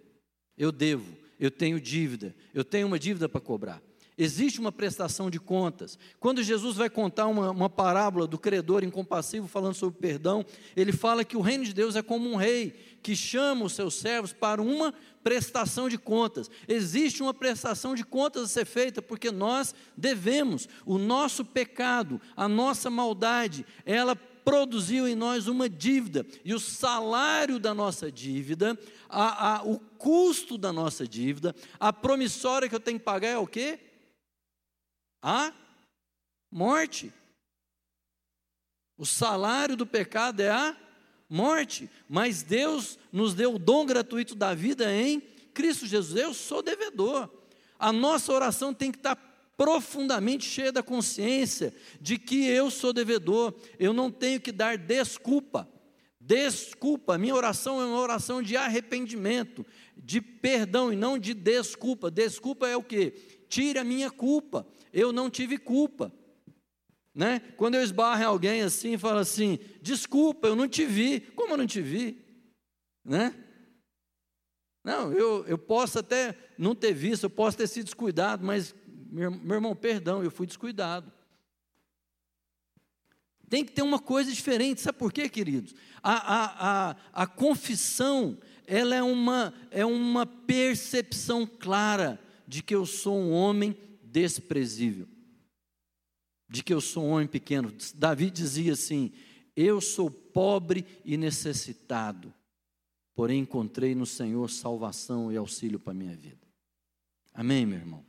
Eu 0.56 0.72
devo, 0.72 1.16
eu 1.38 1.50
tenho 1.50 1.80
dívida, 1.80 2.34
eu 2.52 2.64
tenho 2.64 2.86
uma 2.86 2.98
dívida 2.98 3.28
para 3.28 3.40
cobrar. 3.40 3.82
Existe 4.18 4.58
uma 4.58 4.72
prestação 4.72 5.30
de 5.30 5.38
contas. 5.38 5.96
Quando 6.18 6.42
Jesus 6.42 6.76
vai 6.76 6.90
contar 6.90 7.28
uma, 7.28 7.52
uma 7.52 7.70
parábola 7.70 8.26
do 8.26 8.36
credor 8.36 8.82
incompassivo, 8.82 9.46
falando 9.46 9.74
sobre 9.74 10.00
perdão, 10.00 10.44
ele 10.76 10.90
fala 10.90 11.24
que 11.24 11.36
o 11.36 11.40
reino 11.40 11.64
de 11.64 11.72
Deus 11.72 11.94
é 11.94 12.02
como 12.02 12.28
um 12.28 12.34
rei 12.34 12.98
que 13.00 13.14
chama 13.14 13.64
os 13.64 13.74
seus 13.74 13.94
servos 13.94 14.32
para 14.32 14.60
uma 14.60 14.92
prestação 15.22 15.88
de 15.88 15.96
contas. 15.96 16.50
Existe 16.66 17.22
uma 17.22 17.32
prestação 17.32 17.94
de 17.94 18.04
contas 18.04 18.42
a 18.42 18.48
ser 18.48 18.66
feita 18.66 19.00
porque 19.00 19.30
nós 19.30 19.72
devemos. 19.96 20.68
O 20.84 20.98
nosso 20.98 21.44
pecado, 21.44 22.20
a 22.36 22.48
nossa 22.48 22.90
maldade, 22.90 23.64
ela 23.86 24.16
produziu 24.16 25.06
em 25.06 25.14
nós 25.14 25.46
uma 25.46 25.68
dívida, 25.68 26.26
e 26.42 26.54
o 26.54 26.58
salário 26.58 27.58
da 27.58 27.74
nossa 27.74 28.10
dívida, 28.10 28.78
a, 29.06 29.56
a, 29.56 29.62
o 29.62 29.78
custo 29.78 30.56
da 30.56 30.72
nossa 30.72 31.06
dívida, 31.06 31.54
a 31.78 31.92
promissória 31.92 32.66
que 32.66 32.74
eu 32.74 32.80
tenho 32.80 32.98
que 32.98 33.04
pagar 33.04 33.28
é 33.28 33.36
o 33.36 33.46
quê? 33.46 33.78
A 35.22 35.52
morte. 36.50 37.12
O 38.96 39.06
salário 39.06 39.76
do 39.76 39.86
pecado 39.86 40.40
é 40.40 40.50
a 40.50 40.76
morte, 41.28 41.90
mas 42.08 42.42
Deus 42.42 42.98
nos 43.12 43.34
deu 43.34 43.54
o 43.54 43.58
dom 43.58 43.86
gratuito 43.86 44.34
da 44.34 44.54
vida 44.54 44.92
em 44.92 45.20
Cristo 45.54 45.86
Jesus. 45.86 46.20
Eu 46.20 46.34
sou 46.34 46.62
devedor. 46.62 47.30
A 47.78 47.92
nossa 47.92 48.32
oração 48.32 48.74
tem 48.74 48.90
que 48.90 48.98
estar 48.98 49.16
profundamente 49.56 50.44
cheia 50.44 50.70
da 50.70 50.82
consciência 50.82 51.74
de 52.00 52.16
que 52.16 52.46
eu 52.46 52.70
sou 52.70 52.92
devedor. 52.92 53.54
Eu 53.78 53.92
não 53.92 54.10
tenho 54.10 54.40
que 54.40 54.52
dar 54.52 54.78
desculpa. 54.78 55.68
Desculpa, 56.20 57.16
minha 57.16 57.34
oração 57.34 57.80
é 57.80 57.84
uma 57.84 57.98
oração 57.98 58.42
de 58.42 58.56
arrependimento, 58.56 59.64
de 60.08 60.22
perdão 60.22 60.90
e 60.90 60.96
não 60.96 61.18
de 61.18 61.34
desculpa. 61.34 62.10
Desculpa 62.10 62.66
é 62.66 62.74
o 62.74 62.82
que? 62.82 63.10
Tire 63.48 63.78
a 63.78 63.84
minha 63.84 64.10
culpa 64.10 64.66
eu 64.92 65.12
não 65.12 65.30
tive 65.30 65.58
culpa. 65.58 66.12
Né? 67.14 67.40
Quando 67.56 67.74
eu 67.74 67.82
esbarro 67.82 68.22
em 68.22 68.26
alguém 68.26 68.62
assim 68.62 68.94
e 68.94 68.98
falo 68.98 69.18
assim, 69.18 69.58
desculpa, 69.82 70.48
eu 70.48 70.56
não 70.56 70.68
te 70.68 70.84
vi. 70.84 71.20
Como 71.20 71.52
eu 71.52 71.56
não 71.56 71.66
te 71.66 71.80
vi? 71.80 72.24
Né? 73.04 73.34
Não, 74.84 75.12
eu, 75.12 75.44
eu 75.46 75.58
posso 75.58 75.98
até 75.98 76.36
não 76.56 76.74
ter 76.74 76.92
visto, 76.92 77.24
eu 77.24 77.30
posso 77.30 77.56
ter 77.56 77.66
sido 77.66 77.84
descuidado, 77.84 78.44
mas, 78.44 78.74
meu, 78.86 79.30
meu 79.30 79.56
irmão, 79.56 79.74
perdão, 79.74 80.22
eu 80.22 80.30
fui 80.30 80.46
descuidado. 80.46 81.12
Tem 83.48 83.64
que 83.64 83.72
ter 83.72 83.82
uma 83.82 83.98
coisa 83.98 84.30
diferente, 84.30 84.80
sabe 84.80 84.98
por 84.98 85.12
quê, 85.12 85.28
queridos? 85.28 85.74
A, 86.02 86.12
a, 86.12 86.90
a, 86.90 86.96
a 87.12 87.26
confissão, 87.26 88.38
ela 88.68 88.94
é 88.94 89.02
uma, 89.02 89.54
é 89.70 89.84
uma 89.84 90.26
percepção 90.26 91.46
clara 91.46 92.20
de 92.46 92.62
que 92.62 92.74
eu 92.74 92.84
sou 92.84 93.18
um 93.18 93.32
homem 93.32 93.74
desprezível, 94.02 95.08
de 96.50 96.62
que 96.62 96.72
eu 96.72 96.80
sou 96.80 97.04
um 97.04 97.10
homem 97.12 97.26
pequeno. 97.26 97.72
Davi 97.94 98.30
dizia 98.30 98.74
assim: 98.74 99.10
Eu 99.56 99.80
sou 99.80 100.10
pobre 100.10 100.84
e 101.02 101.16
necessitado, 101.16 102.32
porém 103.14 103.40
encontrei 103.40 103.94
no 103.94 104.04
Senhor 104.04 104.50
salvação 104.50 105.32
e 105.32 105.36
auxílio 105.38 105.80
para 105.80 105.92
a 105.92 105.96
minha 105.96 106.14
vida. 106.14 106.46
Amém, 107.32 107.64
meu 107.64 107.78
irmão? 107.78 108.07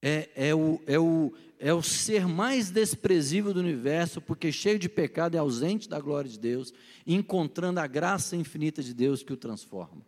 É, 0.00 0.30
é, 0.34 0.54
o, 0.54 0.80
é, 0.86 0.98
o, 0.98 1.32
é 1.58 1.74
o 1.74 1.82
ser 1.82 2.26
mais 2.26 2.70
desprezível 2.70 3.52
do 3.52 3.60
universo, 3.60 4.20
porque 4.20 4.52
cheio 4.52 4.78
de 4.78 4.88
pecado 4.88 5.34
é 5.34 5.38
ausente 5.38 5.88
da 5.88 5.98
glória 5.98 6.30
de 6.30 6.38
Deus, 6.38 6.72
encontrando 7.06 7.80
a 7.80 7.86
graça 7.86 8.36
infinita 8.36 8.82
de 8.82 8.94
Deus 8.94 9.22
que 9.22 9.32
o 9.32 9.36
transforma. 9.36 10.06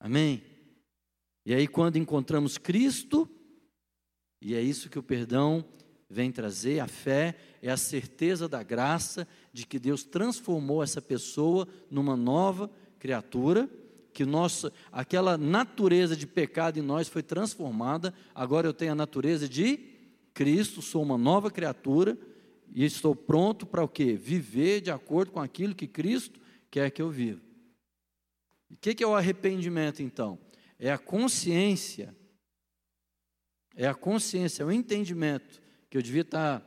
Amém? 0.00 0.42
E 1.44 1.54
aí, 1.54 1.68
quando 1.68 1.96
encontramos 1.96 2.58
Cristo, 2.58 3.28
e 4.40 4.54
é 4.54 4.60
isso 4.60 4.90
que 4.90 4.98
o 4.98 5.02
perdão 5.02 5.64
vem 6.08 6.30
trazer, 6.30 6.80
a 6.80 6.88
fé 6.88 7.36
é 7.60 7.70
a 7.70 7.76
certeza 7.76 8.48
da 8.48 8.62
graça 8.62 9.26
de 9.52 9.66
que 9.66 9.78
Deus 9.78 10.04
transformou 10.04 10.82
essa 10.82 11.02
pessoa 11.02 11.66
numa 11.90 12.16
nova 12.16 12.70
criatura, 12.98 13.68
que 14.16 14.24
nossa, 14.24 14.72
aquela 14.90 15.36
natureza 15.36 16.16
de 16.16 16.26
pecado 16.26 16.78
em 16.78 16.82
nós 16.82 17.06
foi 17.06 17.22
transformada, 17.22 18.12
agora 18.34 18.66
eu 18.66 18.72
tenho 18.72 18.92
a 18.92 18.96
natureza 18.96 19.48
de 19.48 19.78
Cristo, 20.32 20.82
sou 20.82 21.02
uma 21.02 21.18
nova 21.18 21.50
criatura 21.50 22.18
e 22.74 22.84
estou 22.84 23.14
pronto 23.14 23.66
para 23.66 23.84
o 23.84 23.88
quê? 23.88 24.14
Viver 24.14 24.80
de 24.80 24.90
acordo 24.90 25.32
com 25.32 25.40
aquilo 25.40 25.74
que 25.74 25.86
Cristo 25.86 26.40
quer 26.70 26.90
que 26.90 27.00
eu 27.00 27.10
viva. 27.10 27.40
O 28.70 28.76
que 28.76 29.04
é 29.04 29.06
o 29.06 29.14
arrependimento 29.14 30.02
então? 30.02 30.38
é 30.78 30.90
a 30.90 30.98
consciência, 30.98 32.14
é 33.74 33.86
a 33.86 33.94
consciência, 33.94 34.62
é 34.62 34.66
o 34.66 34.72
entendimento 34.72 35.60
que 35.88 35.96
eu 35.96 36.02
devia 36.02 36.22
estar 36.22 36.62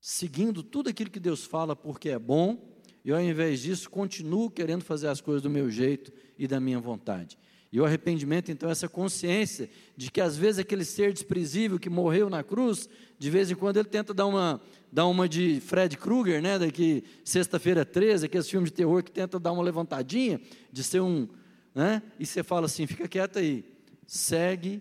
seguindo 0.00 0.62
tudo 0.62 0.90
aquilo 0.90 1.10
que 1.10 1.20
Deus 1.20 1.44
fala 1.44 1.74
porque 1.74 2.10
é 2.10 2.18
bom, 2.18 2.73
e 3.04 3.12
ao 3.12 3.20
invés 3.20 3.60
disso 3.60 3.90
continuo 3.90 4.50
querendo 4.50 4.82
fazer 4.82 5.08
as 5.08 5.20
coisas 5.20 5.42
do 5.42 5.50
meu 5.50 5.70
jeito 5.70 6.12
e 6.38 6.46
da 6.46 6.58
minha 6.58 6.80
vontade. 6.80 7.36
E 7.70 7.80
o 7.80 7.84
arrependimento, 7.84 8.52
então, 8.52 8.68
é 8.68 8.72
essa 8.72 8.88
consciência 8.88 9.68
de 9.96 10.08
que 10.08 10.20
às 10.20 10.36
vezes 10.36 10.60
aquele 10.60 10.84
ser 10.84 11.12
desprezível 11.12 11.76
que 11.76 11.90
morreu 11.90 12.30
na 12.30 12.42
cruz, 12.44 12.88
de 13.18 13.28
vez 13.28 13.50
em 13.50 13.56
quando 13.56 13.78
ele 13.78 13.88
tenta 13.88 14.14
dar 14.14 14.26
uma, 14.26 14.62
dar 14.92 15.06
uma 15.06 15.28
de 15.28 15.60
Fred 15.60 15.96
Krueger, 15.96 16.40
né, 16.40 16.56
daqui 16.56 17.02
sexta-feira 17.24 17.84
13, 17.84 18.26
aqueles 18.26 18.48
filmes 18.48 18.70
de 18.70 18.76
terror 18.76 19.02
que 19.02 19.10
tenta 19.10 19.40
dar 19.40 19.50
uma 19.50 19.62
levantadinha, 19.62 20.40
de 20.70 20.84
ser 20.84 21.00
um, 21.00 21.28
né? 21.74 22.00
E 22.16 22.24
você 22.24 22.44
fala 22.44 22.66
assim: 22.66 22.86
fica 22.86 23.08
quieto 23.08 23.40
aí, 23.40 23.64
segue 24.06 24.80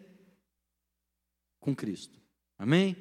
com 1.60 1.76
Cristo. 1.76 2.22
Amém? 2.60 2.96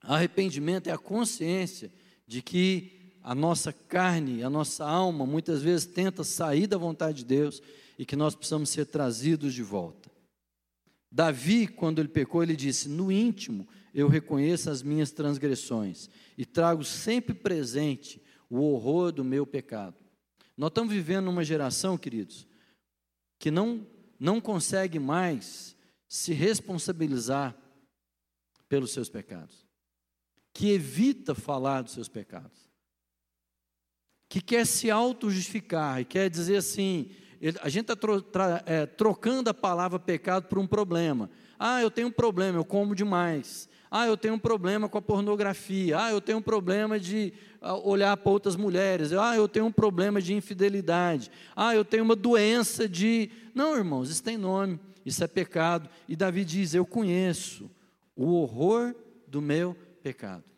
Arrependimento 0.00 0.86
é 0.86 0.92
a 0.92 0.98
consciência 0.98 1.92
de 2.24 2.40
que 2.40 3.01
a 3.22 3.34
nossa 3.34 3.72
carne, 3.72 4.42
a 4.42 4.50
nossa 4.50 4.84
alma, 4.84 5.24
muitas 5.24 5.62
vezes 5.62 5.86
tenta 5.86 6.24
sair 6.24 6.66
da 6.66 6.76
vontade 6.76 7.18
de 7.18 7.24
Deus 7.24 7.62
e 7.98 8.04
que 8.04 8.16
nós 8.16 8.34
precisamos 8.34 8.70
ser 8.70 8.86
trazidos 8.86 9.54
de 9.54 9.62
volta. 9.62 10.10
Davi, 11.10 11.66
quando 11.66 12.00
ele 12.00 12.08
pecou, 12.08 12.42
ele 12.42 12.56
disse: 12.56 12.88
No 12.88 13.12
íntimo 13.12 13.68
eu 13.94 14.08
reconheço 14.08 14.70
as 14.70 14.82
minhas 14.82 15.10
transgressões 15.10 16.08
e 16.36 16.46
trago 16.46 16.82
sempre 16.82 17.34
presente 17.34 18.20
o 18.48 18.60
horror 18.60 19.12
do 19.12 19.24
meu 19.24 19.46
pecado. 19.46 19.94
Nós 20.56 20.68
estamos 20.68 20.92
vivendo 20.92 21.26
numa 21.26 21.44
geração, 21.44 21.96
queridos, 21.98 22.46
que 23.38 23.50
não, 23.50 23.86
não 24.18 24.40
consegue 24.40 24.98
mais 24.98 25.76
se 26.08 26.32
responsabilizar 26.32 27.56
pelos 28.68 28.92
seus 28.92 29.08
pecados, 29.08 29.66
que 30.52 30.70
evita 30.70 31.34
falar 31.34 31.82
dos 31.82 31.92
seus 31.92 32.08
pecados, 32.08 32.61
que 34.32 34.40
quer 34.40 34.66
se 34.66 34.90
auto-justificar 34.90 36.00
e 36.00 36.06
quer 36.06 36.30
dizer 36.30 36.56
assim: 36.56 37.10
a 37.60 37.68
gente 37.68 37.92
está 37.92 38.62
é, 38.64 38.86
trocando 38.86 39.50
a 39.50 39.52
palavra 39.52 39.98
pecado 39.98 40.44
por 40.48 40.58
um 40.58 40.66
problema. 40.66 41.28
Ah, 41.58 41.82
eu 41.82 41.90
tenho 41.90 42.08
um 42.08 42.10
problema, 42.10 42.56
eu 42.56 42.64
como 42.64 42.94
demais. 42.94 43.68
Ah, 43.90 44.06
eu 44.06 44.16
tenho 44.16 44.32
um 44.32 44.38
problema 44.38 44.88
com 44.88 44.96
a 44.96 45.02
pornografia. 45.02 45.98
Ah, 45.98 46.10
eu 46.10 46.18
tenho 46.18 46.38
um 46.38 46.42
problema 46.42 46.98
de 46.98 47.34
ah, 47.60 47.76
olhar 47.76 48.16
para 48.16 48.32
outras 48.32 48.56
mulheres. 48.56 49.12
Ah, 49.12 49.36
eu 49.36 49.46
tenho 49.46 49.66
um 49.66 49.72
problema 49.72 50.18
de 50.22 50.32
infidelidade. 50.32 51.30
Ah, 51.54 51.74
eu 51.74 51.84
tenho 51.84 52.02
uma 52.02 52.16
doença 52.16 52.88
de. 52.88 53.28
Não, 53.54 53.76
irmãos, 53.76 54.08
isso 54.08 54.22
tem 54.22 54.38
nome, 54.38 54.80
isso 55.04 55.22
é 55.22 55.26
pecado. 55.26 55.90
E 56.08 56.16
Davi 56.16 56.42
diz: 56.42 56.72
Eu 56.72 56.86
conheço 56.86 57.70
o 58.16 58.32
horror 58.32 58.94
do 59.28 59.42
meu 59.42 59.76
pecado. 60.02 60.51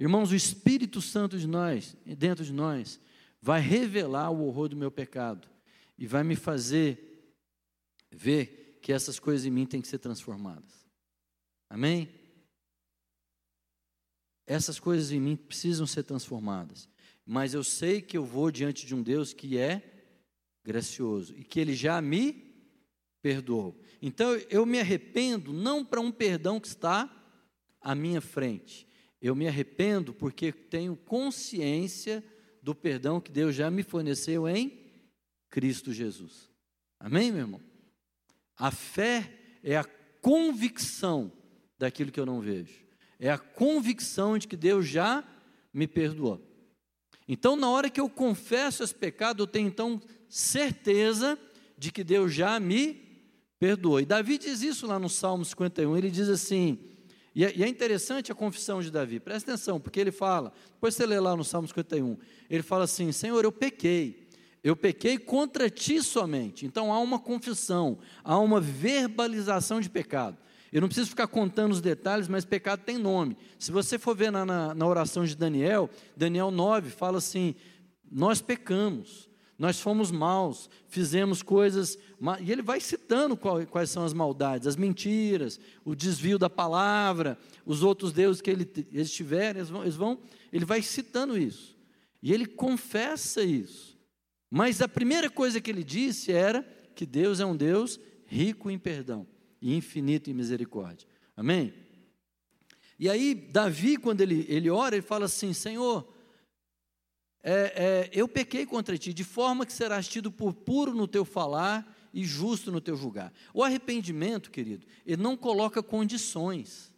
Irmãos, 0.00 0.32
o 0.32 0.34
Espírito 0.34 1.02
Santo 1.02 1.38
de 1.38 1.46
nós, 1.46 1.94
dentro 2.06 2.42
de 2.42 2.54
nós, 2.54 2.98
vai 3.38 3.60
revelar 3.60 4.30
o 4.30 4.46
horror 4.46 4.70
do 4.70 4.76
meu 4.76 4.90
pecado 4.90 5.46
e 5.98 6.06
vai 6.06 6.24
me 6.24 6.34
fazer 6.34 7.36
ver 8.10 8.78
que 8.80 8.94
essas 8.94 9.18
coisas 9.18 9.44
em 9.44 9.50
mim 9.50 9.66
têm 9.66 9.82
que 9.82 9.88
ser 9.88 9.98
transformadas. 9.98 10.88
Amém? 11.68 12.08
Essas 14.46 14.80
coisas 14.80 15.12
em 15.12 15.20
mim 15.20 15.36
precisam 15.36 15.86
ser 15.86 16.02
transformadas. 16.04 16.88
Mas 17.26 17.52
eu 17.52 17.62
sei 17.62 18.00
que 18.00 18.16
eu 18.16 18.24
vou 18.24 18.50
diante 18.50 18.86
de 18.86 18.94
um 18.94 19.02
Deus 19.02 19.34
que 19.34 19.58
é 19.58 19.82
gracioso 20.64 21.34
e 21.36 21.44
que 21.44 21.60
ele 21.60 21.74
já 21.74 22.00
me 22.00 22.50
perdoou. 23.20 23.78
Então 24.00 24.32
eu 24.48 24.64
me 24.64 24.80
arrependo 24.80 25.52
não 25.52 25.84
para 25.84 26.00
um 26.00 26.10
perdão 26.10 26.58
que 26.58 26.68
está 26.68 27.14
à 27.82 27.94
minha 27.94 28.22
frente. 28.22 28.88
Eu 29.20 29.34
me 29.34 29.46
arrependo 29.46 30.14
porque 30.14 30.52
tenho 30.52 30.96
consciência 30.96 32.24
do 32.62 32.74
perdão 32.74 33.20
que 33.20 33.30
Deus 33.30 33.54
já 33.54 33.70
me 33.70 33.82
forneceu 33.82 34.48
em 34.48 34.80
Cristo 35.48 35.92
Jesus. 35.92 36.50
Amém, 36.98 37.30
meu 37.30 37.42
irmão? 37.42 37.60
A 38.56 38.70
fé 38.70 39.58
é 39.62 39.76
a 39.76 39.84
convicção 40.20 41.32
daquilo 41.78 42.12
que 42.12 42.20
eu 42.20 42.26
não 42.26 42.40
vejo. 42.40 42.84
É 43.18 43.30
a 43.30 43.38
convicção 43.38 44.38
de 44.38 44.46
que 44.46 44.56
Deus 44.56 44.86
já 44.86 45.24
me 45.72 45.86
perdoou. 45.86 46.40
Então, 47.28 47.56
na 47.56 47.68
hora 47.70 47.88
que 47.88 48.00
eu 48.00 48.08
confesso 48.08 48.82
esse 48.82 48.94
pecado, 48.94 49.42
eu 49.42 49.46
tenho 49.46 49.68
então 49.68 50.00
certeza 50.28 51.38
de 51.78 51.92
que 51.92 52.02
Deus 52.02 52.34
já 52.34 52.58
me 52.58 53.10
perdoou. 53.58 54.00
E 54.00 54.06
Davi 54.06 54.36
diz 54.36 54.62
isso 54.62 54.86
lá 54.86 54.98
no 54.98 55.08
Salmo 55.08 55.44
51, 55.44 55.96
ele 55.96 56.10
diz 56.10 56.28
assim, 56.28 56.78
e 57.34 57.44
é, 57.44 57.56
e 57.56 57.62
é 57.62 57.68
interessante 57.68 58.32
a 58.32 58.34
confissão 58.34 58.82
de 58.82 58.90
Davi, 58.90 59.20
presta 59.20 59.52
atenção, 59.52 59.80
porque 59.80 60.00
ele 60.00 60.10
fala, 60.10 60.52
depois 60.72 60.94
você 60.94 61.06
lê 61.06 61.18
lá 61.20 61.36
no 61.36 61.44
Salmo 61.44 61.68
51, 61.68 62.16
ele 62.48 62.62
fala 62.62 62.84
assim: 62.84 63.12
Senhor, 63.12 63.44
eu 63.44 63.52
pequei, 63.52 64.28
eu 64.64 64.74
pequei 64.74 65.16
contra 65.16 65.70
ti 65.70 66.02
somente. 66.02 66.66
Então 66.66 66.92
há 66.92 66.98
uma 66.98 67.18
confissão, 67.18 67.98
há 68.24 68.38
uma 68.38 68.60
verbalização 68.60 69.80
de 69.80 69.88
pecado. 69.88 70.36
Eu 70.72 70.80
não 70.80 70.88
preciso 70.88 71.10
ficar 71.10 71.26
contando 71.26 71.72
os 71.72 71.80
detalhes, 71.80 72.28
mas 72.28 72.44
pecado 72.44 72.82
tem 72.84 72.96
nome. 72.96 73.36
Se 73.58 73.72
você 73.72 73.98
for 73.98 74.14
ver 74.16 74.30
na, 74.30 74.44
na, 74.44 74.74
na 74.74 74.86
oração 74.86 75.24
de 75.24 75.36
Daniel, 75.36 75.88
Daniel 76.16 76.50
9 76.50 76.90
fala 76.90 77.18
assim: 77.18 77.54
Nós 78.10 78.40
pecamos, 78.42 79.29
nós 79.60 79.78
fomos 79.78 80.10
maus, 80.10 80.70
fizemos 80.88 81.42
coisas. 81.42 81.98
E 82.40 82.50
ele 82.50 82.62
vai 82.62 82.80
citando 82.80 83.36
quais 83.36 83.90
são 83.90 84.06
as 84.06 84.14
maldades, 84.14 84.66
as 84.66 84.74
mentiras, 84.74 85.60
o 85.84 85.94
desvio 85.94 86.38
da 86.38 86.48
palavra, 86.48 87.36
os 87.66 87.82
outros 87.82 88.10
deuses 88.10 88.40
que 88.40 88.48
ele, 88.48 88.66
eles 88.90 89.12
tiverem, 89.12 89.60
eles 89.60 89.68
vão, 89.68 89.82
eles 89.82 89.96
vão, 89.96 90.18
ele 90.50 90.64
vai 90.64 90.80
citando 90.80 91.36
isso. 91.36 91.76
E 92.22 92.32
ele 92.32 92.46
confessa 92.46 93.42
isso. 93.42 93.98
Mas 94.50 94.80
a 94.80 94.88
primeira 94.88 95.28
coisa 95.28 95.60
que 95.60 95.70
ele 95.70 95.84
disse 95.84 96.32
era 96.32 96.62
que 96.94 97.04
Deus 97.04 97.38
é 97.38 97.44
um 97.44 97.54
Deus 97.54 98.00
rico 98.24 98.70
em 98.70 98.78
perdão 98.78 99.26
e 99.60 99.76
infinito 99.76 100.30
em 100.30 100.32
misericórdia. 100.32 101.06
Amém? 101.36 101.74
E 102.98 103.10
aí, 103.10 103.34
Davi, 103.34 103.98
quando 103.98 104.22
ele, 104.22 104.46
ele 104.48 104.70
ora, 104.70 104.94
ele 104.94 105.02
fala 105.02 105.26
assim: 105.26 105.52
Senhor, 105.52 106.09
é, 107.42 107.52
é, 107.52 108.10
eu 108.12 108.28
pequei 108.28 108.66
contra 108.66 108.98
ti, 108.98 109.12
de 109.12 109.24
forma 109.24 109.64
que 109.64 109.72
serás 109.72 110.06
tido 110.06 110.30
por 110.30 110.52
puro 110.52 110.94
no 110.94 111.08
teu 111.08 111.24
falar 111.24 111.96
e 112.12 112.24
justo 112.24 112.70
no 112.70 112.80
teu 112.80 112.96
julgar. 112.96 113.32
O 113.54 113.64
arrependimento, 113.64 114.50
querido, 114.50 114.86
ele 115.06 115.22
não 115.22 115.36
coloca 115.36 115.82
condições. 115.82 116.92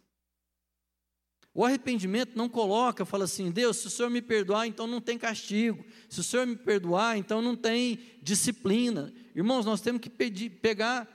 O 1.53 1.63
arrependimento 1.63 2.35
não 2.35 2.49
coloca, 2.49 3.05
fala 3.05 3.25
assim: 3.25 3.51
Deus, 3.51 3.77
se 3.77 3.87
o 3.87 3.89
Senhor 3.89 4.09
me 4.09 4.21
perdoar, 4.21 4.65
então 4.65 4.87
não 4.87 4.99
tem 4.99 5.17
castigo. 5.17 5.85
Se 6.09 6.19
o 6.19 6.23
Senhor 6.23 6.47
me 6.47 6.55
perdoar, 6.55 7.17
então 7.17 7.41
não 7.41 7.55
tem 7.55 7.99
disciplina. 8.21 9.13
Irmãos, 9.35 9.65
nós 9.65 9.79
temos 9.79 10.01
que 10.01 10.09
pedir, 10.09 10.49
pegar 10.49 11.07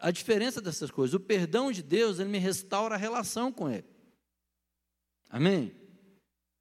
a 0.00 0.10
diferença 0.10 0.60
dessas 0.60 0.90
coisas. 0.90 1.14
O 1.14 1.20
perdão 1.20 1.72
de 1.72 1.82
Deus, 1.82 2.18
ele 2.18 2.28
me 2.28 2.38
restaura 2.38 2.94
a 2.94 2.98
relação 2.98 3.50
com 3.50 3.68
Ele. 3.70 3.86
Amém? 5.30 5.72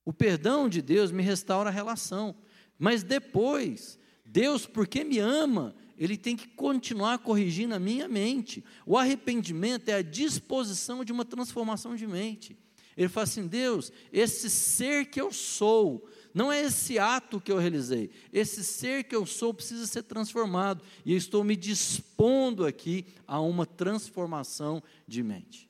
O 0.05 0.13
perdão 0.13 0.69
de 0.69 0.81
Deus 0.81 1.11
me 1.11 1.23
restaura 1.23 1.69
a 1.69 1.73
relação. 1.73 2.35
Mas 2.77 3.03
depois, 3.03 3.97
Deus, 4.23 4.65
porque 4.65 5.03
me 5.03 5.17
ama, 5.17 5.75
Ele 5.97 6.15
tem 6.15 6.37
que 6.37 6.47
continuar 6.47 7.17
corrigindo 7.19 7.73
a 7.73 7.79
minha 7.79 8.07
mente. 8.07 8.63
O 8.85 8.97
arrependimento 8.97 9.89
é 9.89 9.95
a 9.95 10.01
disposição 10.03 11.03
de 11.03 11.11
uma 11.11 11.25
transformação 11.25 11.95
de 11.95 12.05
mente. 12.05 12.55
Ele 12.95 13.09
fala 13.09 13.23
assim: 13.23 13.47
Deus, 13.47 13.91
esse 14.13 14.49
ser 14.49 15.05
que 15.05 15.19
eu 15.19 15.31
sou, 15.31 16.07
não 16.33 16.51
é 16.51 16.63
esse 16.63 16.99
ato 16.99 17.41
que 17.41 17.51
eu 17.51 17.57
realizei. 17.57 18.09
Esse 18.31 18.63
ser 18.63 19.05
que 19.05 19.15
eu 19.15 19.25
sou 19.25 19.53
precisa 19.53 19.85
ser 19.87 20.03
transformado. 20.03 20.83
E 21.05 21.11
eu 21.11 21.17
estou 21.17 21.43
me 21.43 21.55
dispondo 21.55 22.65
aqui 22.65 23.05
a 23.27 23.39
uma 23.39 23.65
transformação 23.65 24.83
de 25.07 25.23
mente. 25.23 25.69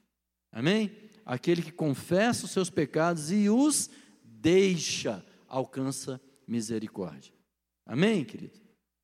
Amém? 0.51 0.91
Aquele 1.25 1.61
que 1.61 1.71
confessa 1.71 2.45
os 2.45 2.51
seus 2.51 2.69
pecados 2.69 3.31
e 3.31 3.49
os 3.49 3.89
deixa, 4.45 5.25
alcança 5.47 6.21
misericórdia. 6.47 7.33
Amém, 7.83 8.23
querido? 8.23 8.53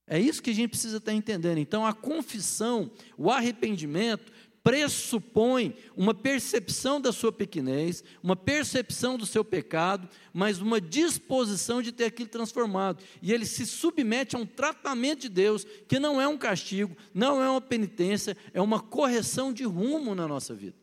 É 0.05 0.19
isso 0.19 0.39
que 0.39 0.51
a 0.51 0.53
gente 0.53 0.69
precisa 0.69 0.97
estar 0.97 1.13
entendendo. 1.13 1.57
Então, 1.57 1.83
a 1.83 1.93
confissão, 1.93 2.91
o 3.17 3.31
arrependimento, 3.31 4.31
pressupõe 4.63 5.75
uma 5.97 6.13
percepção 6.13 7.01
da 7.01 7.11
sua 7.11 7.31
pequenez, 7.31 8.03
uma 8.21 8.35
percepção 8.35 9.17
do 9.17 9.25
seu 9.25 9.43
pecado, 9.43 10.07
mas 10.31 10.61
uma 10.61 10.79
disposição 10.79 11.81
de 11.81 11.91
ter 11.91 12.05
aquilo 12.05 12.29
transformado. 12.29 13.03
E 13.19 13.33
ele 13.33 13.47
se 13.47 13.65
submete 13.65 14.35
a 14.35 14.39
um 14.39 14.45
tratamento 14.45 15.21
de 15.21 15.29
Deus 15.29 15.65
que 15.87 15.97
não 15.97 16.21
é 16.21 16.27
um 16.27 16.37
castigo, 16.37 16.95
não 17.15 17.41
é 17.41 17.49
uma 17.49 17.61
penitência, 17.61 18.37
é 18.53 18.61
uma 18.61 18.79
correção 18.79 19.51
de 19.51 19.63
rumo 19.63 20.13
na 20.13 20.27
nossa 20.27 20.53
vida. 20.53 20.80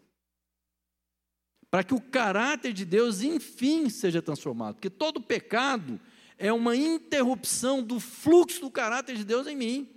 Para 1.70 1.85
que 1.85 1.94
o 1.94 2.00
caráter 2.00 2.72
de 2.72 2.85
Deus, 2.85 3.22
enfim, 3.22 3.88
seja 3.90 4.22
transformado. 4.22 4.76
Porque 4.76 4.88
todo 4.88 5.20
pecado 5.20 6.00
é 6.38 6.52
uma 6.52 6.74
interrupção 6.74 7.83
do 7.83 8.00
fluxo 8.00 8.61
do 8.61 8.70
caráter 8.70 9.16
de 9.16 9.24
Deus 9.24 9.46
em 9.46 9.57
mim. 9.57 9.88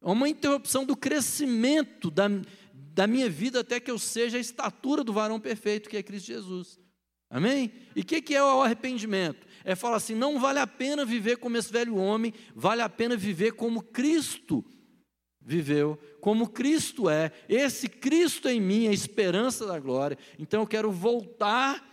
É 0.00 0.08
uma 0.08 0.28
interrupção 0.28 0.84
do 0.84 0.96
crescimento 0.96 2.10
da, 2.10 2.28
da 2.72 3.06
minha 3.06 3.28
vida 3.28 3.60
até 3.60 3.80
que 3.80 3.90
eu 3.90 3.98
seja 3.98 4.36
a 4.36 4.40
estatura 4.40 5.02
do 5.02 5.12
varão 5.12 5.40
perfeito, 5.40 5.88
que 5.88 5.96
é 5.96 6.02
Cristo 6.02 6.26
Jesus. 6.26 6.78
Amém? 7.28 7.72
E 7.96 8.02
o 8.02 8.04
que, 8.04 8.22
que 8.22 8.34
é 8.34 8.42
o 8.42 8.62
arrependimento? 8.62 9.46
É 9.64 9.74
falar 9.74 9.96
assim: 9.96 10.14
não 10.14 10.38
vale 10.38 10.60
a 10.60 10.66
pena 10.66 11.04
viver 11.04 11.38
como 11.38 11.56
esse 11.56 11.72
velho 11.72 11.96
homem, 11.96 12.32
vale 12.54 12.82
a 12.82 12.88
pena 12.88 13.16
viver 13.16 13.52
como 13.52 13.82
Cristo 13.82 14.64
viveu, 15.46 15.96
como 16.20 16.48
Cristo 16.48 17.08
é. 17.08 17.30
Esse 17.48 17.88
Cristo 17.88 18.48
em 18.48 18.60
mim 18.60 18.88
a 18.88 18.92
esperança 18.92 19.64
da 19.64 19.78
glória. 19.78 20.18
Então 20.40 20.62
eu 20.62 20.66
quero 20.66 20.90
voltar 20.90 21.86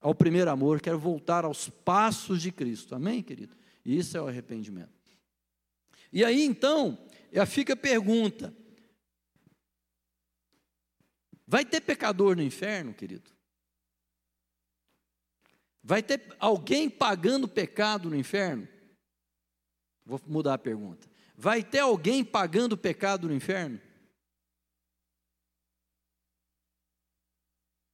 ao 0.00 0.12
primeiro 0.12 0.50
amor, 0.50 0.80
quero 0.80 0.98
voltar 0.98 1.44
aos 1.44 1.68
passos 1.68 2.42
de 2.42 2.50
Cristo. 2.50 2.96
Amém, 2.96 3.22
querido? 3.22 3.56
Isso 3.84 4.18
é 4.18 4.20
o 4.20 4.26
arrependimento. 4.26 4.90
E 6.12 6.24
aí 6.24 6.42
então, 6.42 6.98
fica 7.46 7.74
a 7.74 7.76
pergunta: 7.76 8.52
Vai 11.46 11.64
ter 11.64 11.80
pecador 11.82 12.34
no 12.34 12.42
inferno, 12.42 12.92
querido? 12.92 13.30
Vai 15.84 16.02
ter 16.02 16.34
alguém 16.40 16.90
pagando 16.90 17.46
pecado 17.46 18.10
no 18.10 18.16
inferno? 18.16 18.66
Vou 20.04 20.20
mudar 20.26 20.54
a 20.54 20.58
pergunta. 20.58 21.11
Vai 21.42 21.64
ter 21.64 21.80
alguém 21.80 22.24
pagando 22.24 22.78
pecado 22.78 23.26
no 23.26 23.34
inferno? 23.34 23.80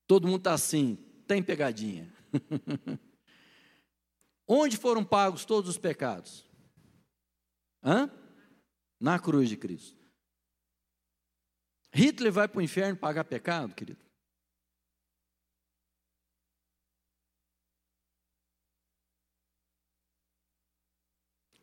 Todo 0.06 0.26
mundo 0.26 0.40
está 0.40 0.52
assim, 0.52 0.96
tem 1.26 1.42
pegadinha. 1.42 2.12
Onde 4.46 4.76
foram 4.76 5.02
pagos 5.02 5.46
todos 5.46 5.70
os 5.70 5.78
pecados? 5.78 6.46
Hã? 7.82 8.10
Na 9.00 9.18
cruz 9.18 9.48
de 9.48 9.56
Cristo. 9.56 10.06
Hitler 11.90 12.30
vai 12.30 12.48
para 12.48 12.58
o 12.58 12.62
inferno 12.62 12.98
pagar 12.98 13.24
pecado, 13.24 13.74
querido? 13.74 14.04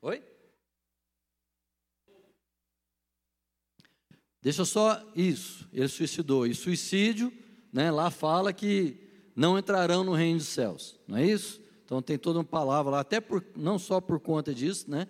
Oi? 0.01 0.34
Deixa 4.45 4.63
só 4.63 5.03
isso, 5.15 5.67
ele 5.73 5.87
suicidou. 5.87 6.45
E 6.45 6.53
suicídio, 6.53 7.33
né, 7.73 7.89
lá 7.89 8.11
fala 8.11 8.53
que 8.53 8.95
não 9.35 9.57
entrarão 9.57 10.03
no 10.03 10.13
reino 10.13 10.37
dos 10.37 10.49
céus, 10.49 10.99
não 11.07 11.17
é 11.17 11.25
isso? 11.25 11.59
Então 11.83 11.99
tem 11.99 12.15
toda 12.15 12.37
uma 12.37 12.45
palavra 12.45 12.91
lá, 12.91 12.99
até 12.99 13.19
por, 13.19 13.43
não 13.55 13.79
só 13.79 13.99
por 13.99 14.19
conta 14.19 14.53
disso, 14.53 14.87
né, 14.87 15.07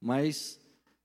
mas 0.00 0.58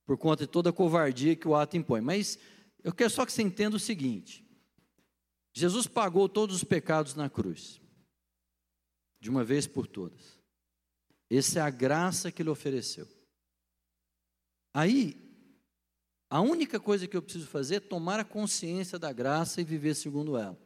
por 0.06 0.18
conta 0.18 0.46
de 0.46 0.48
toda 0.50 0.70
a 0.70 0.74
covardia 0.74 1.36
que 1.36 1.46
o 1.46 1.56
ato 1.56 1.76
impõe. 1.76 2.00
Mas 2.00 2.40
eu 2.82 2.94
quero 2.94 3.10
só 3.10 3.26
que 3.26 3.34
você 3.34 3.42
entenda 3.42 3.76
o 3.76 3.80
seguinte: 3.80 4.50
Jesus 5.54 5.86
pagou 5.86 6.30
todos 6.30 6.56
os 6.56 6.64
pecados 6.64 7.16
na 7.16 7.30
cruz, 7.30 7.82
de 9.20 9.30
uma 9.30 9.44
vez 9.44 9.68
por 9.68 9.88
todas. 9.88 10.40
Essa 11.30 11.60
é 11.60 11.62
a 11.62 11.70
graça 11.70 12.32
que 12.32 12.42
ele 12.42 12.50
ofereceu. 12.50 13.10
Aí, 14.74 15.33
A 16.34 16.42
única 16.42 16.80
coisa 16.80 17.08
que 17.08 17.16
eu 17.16 17.22
preciso 17.22 17.46
fazer 17.46 17.76
é 17.76 17.80
tomar 17.80 18.20
a 18.20 18.24
consciência 18.24 18.98
da 18.98 19.14
graça 19.14 19.62
e 19.62 19.64
viver 19.64 19.94
segundo 19.94 20.36
ela. 20.36 20.58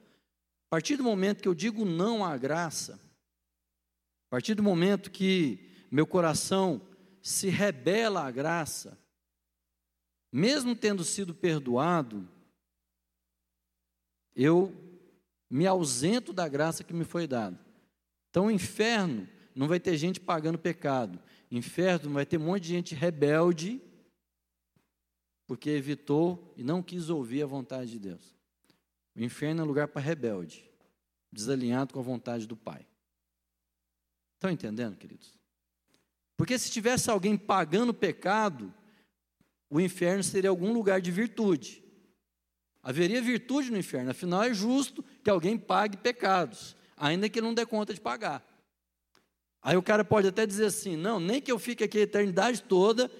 A 0.67 0.69
partir 0.69 0.95
do 0.95 1.03
momento 1.03 1.41
que 1.41 1.47
eu 1.49 1.53
digo 1.53 1.83
não 1.83 2.23
à 2.23 2.37
graça, 2.37 2.93
a 2.93 4.29
partir 4.29 4.55
do 4.55 4.63
momento 4.63 5.11
que 5.11 5.85
meu 5.91 6.07
coração 6.07 6.81
se 7.21 7.49
rebela 7.49 8.21
à 8.25 8.31
graça, 8.31 8.97
mesmo 10.31 10.73
tendo 10.73 11.03
sido 11.03 11.35
perdoado, 11.35 12.25
eu 14.33 14.73
me 15.49 15.67
ausento 15.67 16.31
da 16.31 16.47
graça 16.47 16.81
que 16.81 16.93
me 16.93 17.03
foi 17.03 17.27
dada. 17.27 17.59
Então, 18.29 18.45
o 18.45 18.51
inferno 18.51 19.27
não 19.53 19.67
vai 19.67 19.81
ter 19.81 19.97
gente 19.97 20.17
pagando 20.17 20.57
pecado. 20.57 21.19
Inferno 21.51 22.09
vai 22.11 22.25
ter 22.25 22.37
um 22.37 22.45
monte 22.45 22.63
de 22.63 22.69
gente 22.69 22.95
rebelde, 22.95 23.81
porque 25.47 25.69
evitou 25.69 26.53
e 26.57 26.63
não 26.63 26.83
quis 26.83 27.09
ouvir 27.09 27.41
a 27.41 27.47
vontade 27.47 27.91
de 27.91 27.99
Deus. 27.99 28.35
O 29.15 29.21
inferno 29.23 29.61
é 29.61 29.65
lugar 29.65 29.87
para 29.87 30.01
rebelde, 30.01 30.69
desalinhado 31.31 31.93
com 31.93 31.99
a 31.99 32.03
vontade 32.03 32.45
do 32.45 32.55
Pai. 32.55 32.85
Estão 34.35 34.51
entendendo, 34.51 34.97
queridos? 34.97 35.35
Porque 36.35 36.59
se 36.59 36.69
tivesse 36.69 37.09
alguém 37.09 37.35
pagando 37.35 37.93
pecado, 37.93 38.71
o 39.69 39.81
inferno 39.81 40.23
seria 40.23 40.49
algum 40.51 40.71
lugar 40.71 41.01
de 41.01 41.09
virtude. 41.09 41.83
Haveria 42.83 43.21
virtude 43.21 43.71
no 43.71 43.77
inferno, 43.77 44.11
afinal 44.11 44.43
é 44.43 44.53
justo 44.53 45.03
que 45.23 45.29
alguém 45.29 45.57
pague 45.57 45.97
pecados, 45.97 46.75
ainda 46.95 47.27
que 47.27 47.39
ele 47.39 47.47
não 47.47 47.53
dê 47.53 47.65
conta 47.65 47.93
de 47.93 47.99
pagar. 47.99 48.45
Aí 49.61 49.75
o 49.75 49.83
cara 49.83 50.05
pode 50.05 50.27
até 50.27 50.45
dizer 50.45 50.65
assim: 50.65 50.95
não, 50.95 51.19
nem 51.19 51.41
que 51.41 51.51
eu 51.51 51.57
fique 51.57 51.83
aqui 51.83 51.97
a 51.97 52.03
eternidade 52.03 52.61
toda, 52.61 53.11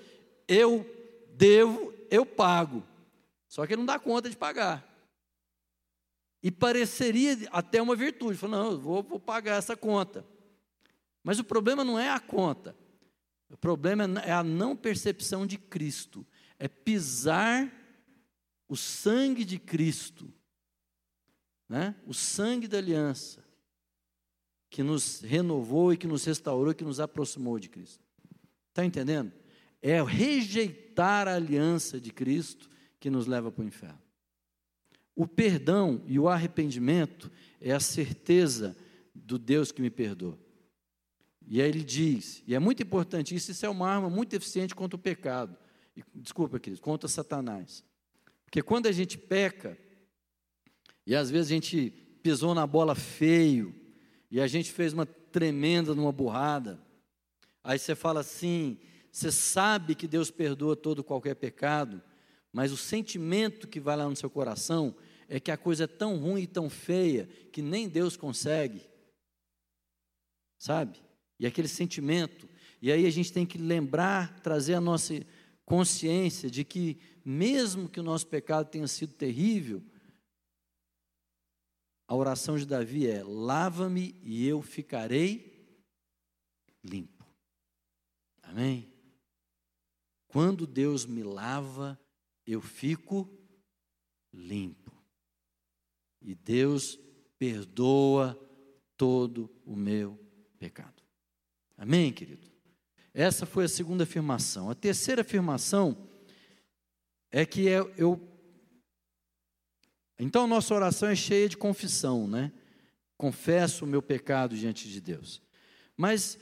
eu 0.47 0.85
devo, 1.33 1.93
eu 2.09 2.25
pago. 2.25 2.83
Só 3.47 3.65
que 3.65 3.73
ele 3.73 3.79
não 3.79 3.85
dá 3.85 3.99
conta 3.99 4.29
de 4.29 4.35
pagar. 4.35 4.85
E 6.41 6.51
pareceria 6.51 7.37
até 7.51 7.81
uma 7.81 7.95
virtude. 7.95 8.37
Falou, 8.37 8.63
não, 8.63 8.71
eu 8.71 8.79
vou, 8.79 9.03
vou 9.03 9.19
pagar 9.19 9.57
essa 9.57 9.75
conta. 9.75 10.25
Mas 11.23 11.39
o 11.39 11.43
problema 11.43 11.83
não 11.83 11.97
é 11.97 12.09
a 12.09 12.19
conta. 12.19 12.75
O 13.49 13.57
problema 13.57 14.03
é 14.21 14.31
a 14.31 14.43
não 14.43 14.75
percepção 14.75 15.47
de 15.47 15.57
Cristo. 15.57 16.25
É 16.59 16.67
pisar 16.67 17.71
o 18.67 18.75
sangue 18.75 19.45
de 19.45 19.57
Cristo, 19.57 20.31
né? 21.69 21.95
o 22.05 22.13
sangue 22.13 22.67
da 22.67 22.77
aliança, 22.77 23.43
que 24.69 24.83
nos 24.83 25.21
renovou 25.21 25.93
e 25.93 25.97
que 25.97 26.07
nos 26.07 26.25
restaurou 26.25 26.73
que 26.73 26.83
nos 26.83 26.99
aproximou 26.99 27.57
de 27.57 27.69
Cristo. 27.69 28.03
Está 28.69 28.83
entendendo? 28.83 29.31
É 29.81 30.01
rejeitar 30.03 30.86
a 31.05 31.35
aliança 31.35 31.99
de 31.99 32.11
Cristo 32.11 32.69
que 32.99 33.09
nos 33.09 33.27
leva 33.27 33.51
para 33.51 33.63
o 33.63 33.67
inferno. 33.67 34.01
O 35.15 35.27
perdão 35.27 36.01
e 36.05 36.19
o 36.19 36.27
arrependimento 36.27 37.31
é 37.59 37.71
a 37.71 37.79
certeza 37.79 38.75
do 39.13 39.37
Deus 39.37 39.71
que 39.71 39.81
me 39.81 39.89
perdoa. 39.89 40.37
E 41.47 41.61
aí 41.61 41.69
ele 41.69 41.83
diz, 41.83 42.43
e 42.45 42.53
é 42.53 42.59
muito 42.59 42.83
importante 42.83 43.33
isso, 43.33 43.51
isso 43.51 43.65
é 43.65 43.69
uma 43.69 43.89
arma 43.89 44.09
muito 44.09 44.33
eficiente 44.33 44.75
contra 44.75 44.95
o 44.95 44.99
pecado. 44.99 45.57
Desculpa, 46.13 46.59
queridos, 46.59 46.81
contra 46.81 47.07
Satanás. 47.07 47.83
Porque 48.45 48.61
quando 48.61 48.87
a 48.87 48.91
gente 48.91 49.17
peca, 49.17 49.77
e 51.05 51.15
às 51.15 51.29
vezes 51.29 51.51
a 51.51 51.53
gente 51.53 51.89
pisou 52.21 52.53
na 52.53 52.67
bola 52.67 52.95
feio, 52.95 53.73
e 54.29 54.41
a 54.41 54.47
gente 54.47 54.71
fez 54.71 54.93
uma 54.93 55.05
tremenda 55.05 55.95
numa 55.95 56.11
burrada, 56.11 56.79
aí 57.63 57.79
você 57.79 57.95
fala 57.95 58.19
assim, 58.19 58.77
você 59.17 59.31
sabe 59.31 59.95
que 59.95 60.07
Deus 60.07 60.29
perdoa 60.29 60.75
todo 60.75 61.03
qualquer 61.03 61.33
pecado, 61.33 62.03
mas 62.53 62.71
o 62.71 62.77
sentimento 62.77 63.67
que 63.67 63.79
vai 63.79 63.97
lá 63.97 64.07
no 64.07 64.15
seu 64.15 64.29
coração 64.29 64.95
é 65.27 65.39
que 65.39 65.49
a 65.49 65.57
coisa 65.57 65.85
é 65.85 65.87
tão 65.87 66.17
ruim 66.19 66.43
e 66.43 66.47
tão 66.47 66.69
feia 66.69 67.25
que 67.51 67.59
nem 67.59 67.89
Deus 67.89 68.15
consegue. 68.15 68.87
Sabe? 70.59 71.01
E 71.39 71.47
aquele 71.47 71.67
sentimento. 71.67 72.47
E 72.79 72.91
aí 72.91 73.07
a 73.07 73.09
gente 73.09 73.33
tem 73.33 73.43
que 73.43 73.57
lembrar, 73.57 74.39
trazer 74.41 74.75
a 74.75 74.81
nossa 74.81 75.15
consciência 75.65 76.47
de 76.47 76.63
que, 76.63 76.99
mesmo 77.25 77.89
que 77.89 77.99
o 77.99 78.03
nosso 78.03 78.27
pecado 78.27 78.69
tenha 78.69 78.87
sido 78.87 79.13
terrível, 79.13 79.83
a 82.07 82.13
oração 82.13 82.55
de 82.55 82.67
Davi 82.67 83.07
é: 83.07 83.23
lava-me 83.23 84.15
e 84.21 84.47
eu 84.47 84.61
ficarei 84.61 85.75
limpo. 86.83 87.25
Amém? 88.43 88.95
Quando 90.37 90.67
Deus 90.67 91.03
me 91.03 91.23
lava, 91.23 91.99
eu 92.45 92.61
fico 92.61 93.27
limpo. 94.31 94.93
E 96.21 96.35
Deus 96.35 96.99
perdoa 97.39 98.39
todo 98.95 99.49
o 99.65 99.75
meu 99.75 100.15
pecado. 100.59 101.01
Amém, 101.75 102.13
querido? 102.13 102.47
Essa 103.15 103.47
foi 103.47 103.65
a 103.65 103.67
segunda 103.67 104.03
afirmação. 104.03 104.69
A 104.69 104.75
terceira 104.75 105.21
afirmação 105.21 106.07
é 107.31 107.43
que 107.43 107.61
eu, 107.61 107.91
eu 107.97 108.21
então, 110.19 110.45
nossa 110.45 110.71
oração 110.75 111.09
é 111.09 111.15
cheia 111.15 111.49
de 111.49 111.57
confissão, 111.57 112.27
né? 112.27 112.51
Confesso 113.17 113.85
o 113.85 113.87
meu 113.87 114.03
pecado 114.03 114.55
diante 114.55 114.87
de 114.87 115.01
Deus. 115.01 115.41
Mas 115.97 116.37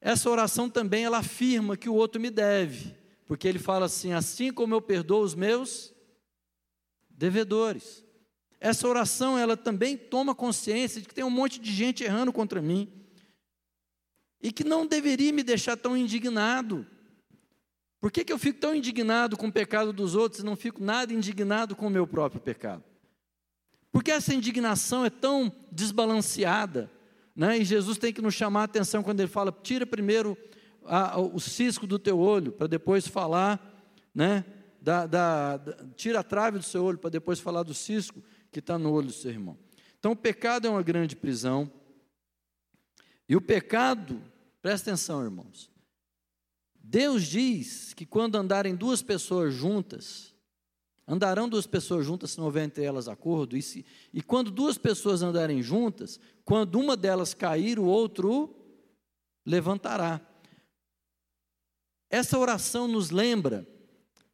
essa 0.00 0.28
oração 0.28 0.68
também 0.68 1.04
ela 1.04 1.18
afirma 1.18 1.76
que 1.76 1.88
o 1.88 1.94
outro 1.94 2.20
me 2.20 2.28
deve, 2.28 3.03
porque 3.26 3.48
ele 3.48 3.58
fala 3.58 3.86
assim: 3.86 4.12
assim 4.12 4.52
como 4.52 4.74
eu 4.74 4.82
perdoo 4.82 5.22
os 5.22 5.34
meus 5.34 5.92
devedores. 7.08 8.04
Essa 8.60 8.88
oração 8.88 9.38
ela 9.38 9.56
também 9.56 9.96
toma 9.96 10.34
consciência 10.34 11.00
de 11.00 11.06
que 11.06 11.14
tem 11.14 11.24
um 11.24 11.30
monte 11.30 11.60
de 11.60 11.70
gente 11.70 12.02
errando 12.02 12.32
contra 12.32 12.62
mim 12.62 12.90
e 14.40 14.50
que 14.52 14.64
não 14.64 14.86
deveria 14.86 15.32
me 15.32 15.42
deixar 15.42 15.76
tão 15.76 15.96
indignado. 15.96 16.86
Por 18.00 18.10
que, 18.10 18.24
que 18.24 18.32
eu 18.32 18.38
fico 18.38 18.60
tão 18.60 18.74
indignado 18.74 19.36
com 19.36 19.48
o 19.48 19.52
pecado 19.52 19.92
dos 19.92 20.14
outros 20.14 20.42
e 20.42 20.44
não 20.44 20.56
fico 20.56 20.82
nada 20.82 21.12
indignado 21.12 21.74
com 21.74 21.86
o 21.86 21.90
meu 21.90 22.06
próprio 22.06 22.40
pecado? 22.40 22.84
Porque 23.90 24.10
essa 24.10 24.34
indignação 24.34 25.04
é 25.04 25.10
tão 25.10 25.52
desbalanceada, 25.70 26.90
né? 27.34 27.58
e 27.58 27.64
Jesus 27.64 27.96
tem 27.96 28.12
que 28.12 28.20
nos 28.20 28.34
chamar 28.34 28.62
a 28.62 28.64
atenção 28.64 29.02
quando 29.02 29.20
ele 29.20 29.28
fala: 29.28 29.56
tira 29.62 29.86
primeiro 29.86 30.36
a, 30.86 31.18
o 31.18 31.40
cisco 31.40 31.86
do 31.86 31.98
teu 31.98 32.18
olho, 32.18 32.52
para 32.52 32.66
depois 32.66 33.06
falar, 33.06 33.72
né? 34.14 34.44
Da, 34.80 35.06
da, 35.06 35.56
da, 35.56 35.86
tira 35.96 36.20
a 36.20 36.22
trave 36.22 36.58
do 36.58 36.64
seu 36.64 36.84
olho, 36.84 36.98
para 36.98 37.10
depois 37.10 37.40
falar 37.40 37.62
do 37.62 37.72
cisco 37.72 38.22
que 38.52 38.58
está 38.58 38.78
no 38.78 38.92
olho 38.92 39.06
do 39.06 39.12
seu 39.12 39.30
irmão. 39.30 39.56
Então, 39.98 40.12
o 40.12 40.16
pecado 40.16 40.66
é 40.66 40.70
uma 40.70 40.82
grande 40.82 41.16
prisão, 41.16 41.70
e 43.28 43.34
o 43.34 43.40
pecado, 43.40 44.20
presta 44.60 44.90
atenção, 44.90 45.24
irmãos, 45.24 45.70
Deus 46.74 47.24
diz 47.24 47.94
que 47.94 48.04
quando 48.04 48.36
andarem 48.36 48.76
duas 48.76 49.02
pessoas 49.02 49.54
juntas, 49.54 50.34
andarão 51.08 51.48
duas 51.48 51.66
pessoas 51.66 52.04
juntas 52.04 52.32
se 52.32 52.38
não 52.38 52.44
houver 52.44 52.64
entre 52.64 52.84
elas 52.84 53.08
acordo, 53.08 53.56
e, 53.56 53.62
se, 53.62 53.86
e 54.12 54.22
quando 54.22 54.50
duas 54.50 54.76
pessoas 54.76 55.22
andarem 55.22 55.62
juntas, 55.62 56.20
quando 56.44 56.78
uma 56.78 56.94
delas 56.96 57.32
cair, 57.32 57.78
o 57.78 57.84
outro 57.84 58.54
levantará. 59.46 60.20
Essa 62.14 62.38
oração 62.38 62.86
nos 62.86 63.10
lembra 63.10 63.66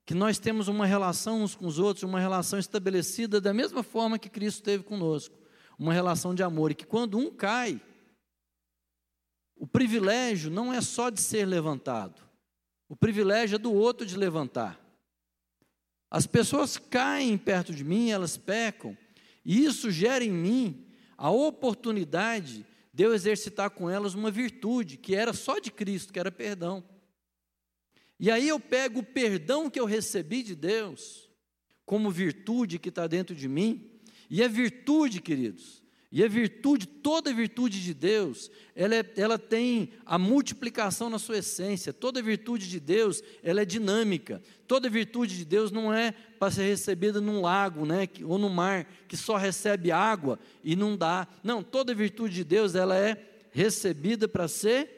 que 0.05 0.13
nós 0.13 0.39
temos 0.39 0.69
uma 0.69 0.85
relação 0.85 1.43
uns 1.43 1.55
com 1.55 1.67
os 1.67 1.79
outros, 1.79 2.03
uma 2.03 2.21
relação 2.21 2.59
estabelecida 2.59 3.41
da 3.41 3.55
mesma 3.55 3.83
forma 3.83 4.19
que 4.19 4.29
Cristo 4.29 4.63
teve 4.63 4.85
conosco, 4.85 5.35
uma 5.79 5.95
relação 5.95 6.35
de 6.35 6.43
amor, 6.43 6.71
e 6.71 6.75
que 6.75 6.85
quando 6.85 7.17
um 7.17 7.31
cai, 7.31 7.81
o 9.57 9.67
privilégio 9.67 10.51
não 10.51 10.75
é 10.75 10.83
só 10.83 11.09
de 11.09 11.23
ser 11.23 11.47
levantado, 11.47 12.21
o 12.87 12.95
privilégio 12.95 13.55
é 13.55 13.59
do 13.59 13.73
outro 13.73 14.05
de 14.05 14.15
levantar. 14.15 14.79
As 16.11 16.27
pessoas 16.27 16.77
caem 16.77 17.39
perto 17.39 17.73
de 17.73 17.83
mim, 17.83 18.11
elas 18.11 18.37
pecam, 18.37 18.95
e 19.43 19.65
isso 19.65 19.91
gera 19.91 20.23
em 20.23 20.31
mim 20.31 20.87
a 21.17 21.31
oportunidade 21.31 22.67
de 22.93 23.05
eu 23.05 23.15
exercitar 23.15 23.71
com 23.71 23.89
elas 23.89 24.13
uma 24.13 24.31
virtude 24.31 24.99
que 24.99 25.15
era 25.15 25.33
só 25.33 25.59
de 25.59 25.71
Cristo, 25.71 26.13
que 26.13 26.21
era 26.21 26.31
perdão. 26.31 26.85
E 28.21 28.31
aí 28.31 28.47
eu 28.47 28.61
pego 28.61 29.01
o 29.01 29.03
perdão 29.03 29.71
que 29.71 29.81
eu 29.81 29.87
recebi 29.87 30.43
de 30.43 30.55
Deus, 30.55 31.31
como 31.87 32.11
virtude 32.11 32.79
que 32.79 32.91
está 32.91 33.07
dentro 33.07 33.35
de 33.35 33.49
mim, 33.49 33.91
e 34.29 34.45
a 34.45 34.47
virtude, 34.47 35.23
queridos, 35.23 35.83
e 36.13 36.23
a 36.23 36.29
virtude, 36.29 36.87
toda 36.87 37.33
virtude 37.33 37.83
de 37.83 37.95
Deus, 37.95 38.51
ela, 38.75 38.97
é, 38.97 39.13
ela 39.17 39.39
tem 39.39 39.93
a 40.05 40.19
multiplicação 40.19 41.09
na 41.09 41.19
sua 41.19 41.39
essência. 41.39 41.93
Toda 41.93 42.21
virtude 42.21 42.69
de 42.69 42.79
Deus, 42.79 43.23
ela 43.43 43.63
é 43.63 43.65
dinâmica. 43.65 44.43
Toda 44.67 44.91
virtude 44.91 45.39
de 45.39 45.45
Deus 45.45 45.71
não 45.71 45.95
é 45.95 46.13
para 46.39 46.51
ser 46.51 46.65
recebida 46.65 47.21
num 47.21 47.41
lago, 47.41 47.87
né, 47.87 48.09
ou 48.25 48.39
no 48.39 48.51
mar, 48.51 48.87
que 49.09 49.17
só 49.17 49.37
recebe 49.37 49.93
água 49.93 50.39
e 50.63 50.77
não 50.77 50.97
dá. 50.97 51.27
Não, 51.45 51.63
toda 51.63 51.95
virtude 51.95 52.35
de 52.35 52.45
Deus, 52.45 52.75
ela 52.75 52.99
é 52.99 53.17
recebida 53.53 54.29
para 54.29 54.47
ser 54.47 54.91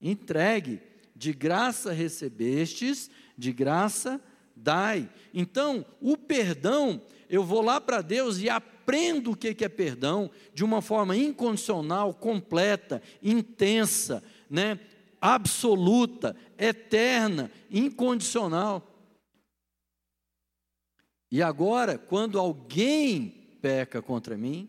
entregue. 0.00 0.80
De 1.14 1.32
graça 1.32 1.92
recebestes, 1.92 3.10
de 3.36 3.52
graça 3.52 4.20
dai. 4.56 5.08
Então, 5.32 5.84
o 6.00 6.16
perdão, 6.16 7.00
eu 7.28 7.44
vou 7.44 7.62
lá 7.62 7.80
para 7.80 8.02
Deus 8.02 8.38
e 8.38 8.48
aprendo 8.48 9.32
o 9.32 9.36
que 9.36 9.64
é 9.64 9.68
perdão 9.68 10.30
de 10.52 10.64
uma 10.64 10.82
forma 10.82 11.16
incondicional, 11.16 12.14
completa, 12.14 13.02
intensa, 13.22 14.22
né? 14.48 14.78
absoluta, 15.20 16.36
eterna, 16.58 17.50
incondicional. 17.70 18.86
E 21.30 21.42
agora, 21.42 21.96
quando 21.96 22.38
alguém 22.38 23.58
peca 23.62 24.02
contra 24.02 24.36
mim, 24.36 24.68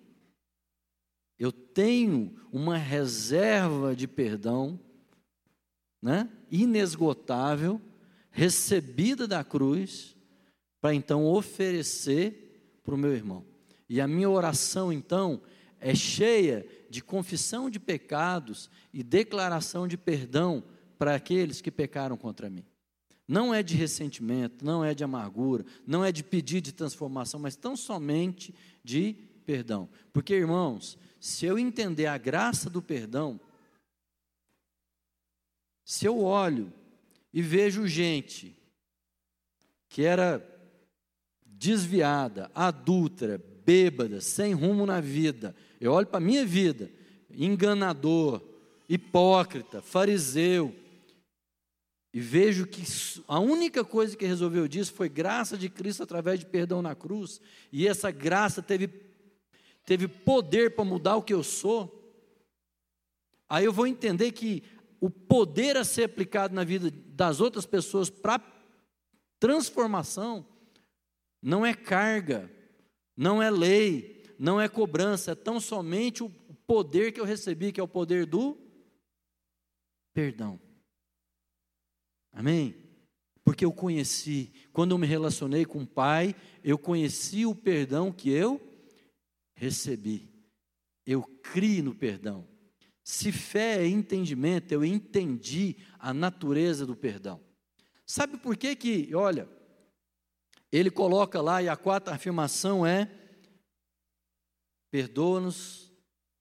eu 1.37 1.51
tenho 1.51 2.33
uma 2.53 2.77
reserva 2.77 3.93
de 3.93 4.07
perdão, 4.07 4.79
né, 6.05 6.29
inesgotável, 6.51 7.81
recebida 8.29 9.27
da 9.27 9.43
cruz, 9.43 10.15
para 10.79 10.93
então 10.93 11.25
oferecer 11.25 12.77
para 12.83 12.93
o 12.93 12.97
meu 12.97 13.11
irmão. 13.11 13.43
E 13.89 13.99
a 13.99 14.07
minha 14.07 14.29
oração, 14.29 14.93
então, 14.93 15.41
é 15.79 15.95
cheia 15.95 16.63
de 16.91 17.01
confissão 17.01 17.71
de 17.71 17.79
pecados 17.79 18.69
e 18.93 19.01
declaração 19.01 19.87
de 19.87 19.97
perdão 19.97 20.63
para 20.95 21.15
aqueles 21.15 21.59
que 21.59 21.71
pecaram 21.71 22.15
contra 22.15 22.51
mim. 22.51 22.63
Não 23.27 23.51
é 23.51 23.63
de 23.63 23.75
ressentimento, 23.75 24.63
não 24.63 24.85
é 24.85 24.93
de 24.93 25.03
amargura, 25.03 25.65
não 25.87 26.05
é 26.05 26.11
de 26.11 26.23
pedido 26.23 26.65
de 26.65 26.71
transformação, 26.71 27.39
mas 27.39 27.55
tão 27.55 27.75
somente 27.75 28.53
de 28.83 29.15
perdão. 29.43 29.89
Porque, 30.13 30.35
irmãos, 30.35 30.99
se 31.19 31.47
eu 31.47 31.57
entender 31.57 32.05
a 32.05 32.19
graça 32.19 32.69
do 32.69 32.79
perdão, 32.79 33.39
se 35.85 36.07
eu 36.07 36.19
olho 36.19 36.73
e 37.31 37.43
vejo 37.43 37.87
gente 37.87 38.57
que 39.87 40.01
era 40.01 40.43
desviada, 41.45 42.51
adúltera, 42.53 43.41
bêbada, 43.63 44.19
sem 44.19 44.53
rumo 44.53 44.85
na 44.85 44.99
vida, 44.99 45.55
eu 45.79 45.93
olho 45.93 46.07
para 46.07 46.17
a 46.17 46.21
minha 46.21 46.45
vida, 46.45 46.91
enganador, 47.31 48.41
hipócrita, 48.89 49.81
fariseu, 49.81 50.75
e 52.13 52.19
vejo 52.19 52.65
que 52.65 52.83
a 53.27 53.39
única 53.39 53.83
coisa 53.83 54.15
que 54.15 54.25
resolveu 54.25 54.67
disso 54.67 54.93
foi 54.93 55.09
graça 55.09 55.57
de 55.57 55.69
Cristo 55.69 56.01
através 56.01 56.39
de 56.39 56.45
perdão 56.45 56.81
na 56.81 56.95
cruz, 56.95 57.39
e 57.71 57.87
essa 57.87 58.09
graça 58.09 58.61
teve, 58.61 58.89
teve 59.85 60.07
poder 60.07 60.75
para 60.75 60.85
mudar 60.85 61.17
o 61.17 61.21
que 61.21 61.33
eu 61.33 61.43
sou, 61.43 62.01
aí 63.47 63.65
eu 63.65 63.73
vou 63.73 63.85
entender 63.85 64.31
que 64.31 64.63
o 64.99 65.09
poder 65.09 65.77
a 65.77 65.83
ser 65.83 66.03
aplicado 66.03 66.53
na 66.53 66.63
vida 66.63 66.89
das 66.91 67.39
outras 67.39 67.65
pessoas 67.65 68.09
para 68.09 68.41
transformação 69.39 70.47
não 71.41 71.65
é 71.65 71.73
carga, 71.73 72.51
não 73.15 73.41
é 73.41 73.51
lei, 73.51 74.23
não 74.39 74.59
é 74.59 74.67
cobrança, 74.67 75.31
é 75.31 75.35
tão 75.35 75.59
somente 75.59 76.23
o 76.23 76.29
poder 76.65 77.11
que 77.11 77.19
eu 77.19 77.25
recebi, 77.25 77.71
que 77.71 77.79
é 77.79 77.83
o 77.83 77.87
poder 77.87 78.25
do 78.25 78.57
perdão. 80.13 80.59
Amém? 82.31 82.75
Porque 83.43 83.63
eu 83.63 83.71
conheci, 83.71 84.51
quando 84.73 84.91
eu 84.91 84.97
me 84.97 85.05
relacionei 85.05 85.65
com 85.65 85.83
o 85.83 85.87
Pai, 85.87 86.35
eu 86.63 86.77
conheci 86.77 87.45
o 87.45 87.53
perdão 87.53 88.11
que 88.11 88.29
eu 88.29 88.59
recebi. 89.55 90.27
Eu 91.05 91.21
criei 91.21 91.81
no 91.81 91.93
perdão. 91.93 92.47
Se 93.07 93.31
fé 93.31 93.83
é 93.83 93.87
entendimento, 93.87 94.71
eu 94.71 94.83
entendi 94.83 95.77
a 95.99 96.11
natureza 96.11 96.87
do 96.87 96.95
perdão. 96.95 97.39
Sabe 98.03 98.35
por 98.35 98.57
que 98.57 98.75
que, 98.75 99.13
olha, 99.13 99.47
ele 100.71 100.89
coloca 100.89 101.39
lá 101.39 101.61
e 101.61 101.69
a 101.69 101.77
quarta 101.77 102.11
afirmação 102.11 102.83
é 102.83 103.07
perdoa-nos, 104.89 105.93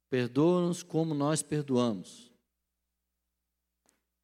perdoa-nos 0.09 0.83
como 0.83 1.13
nós 1.13 1.43
perdoamos. 1.43 2.33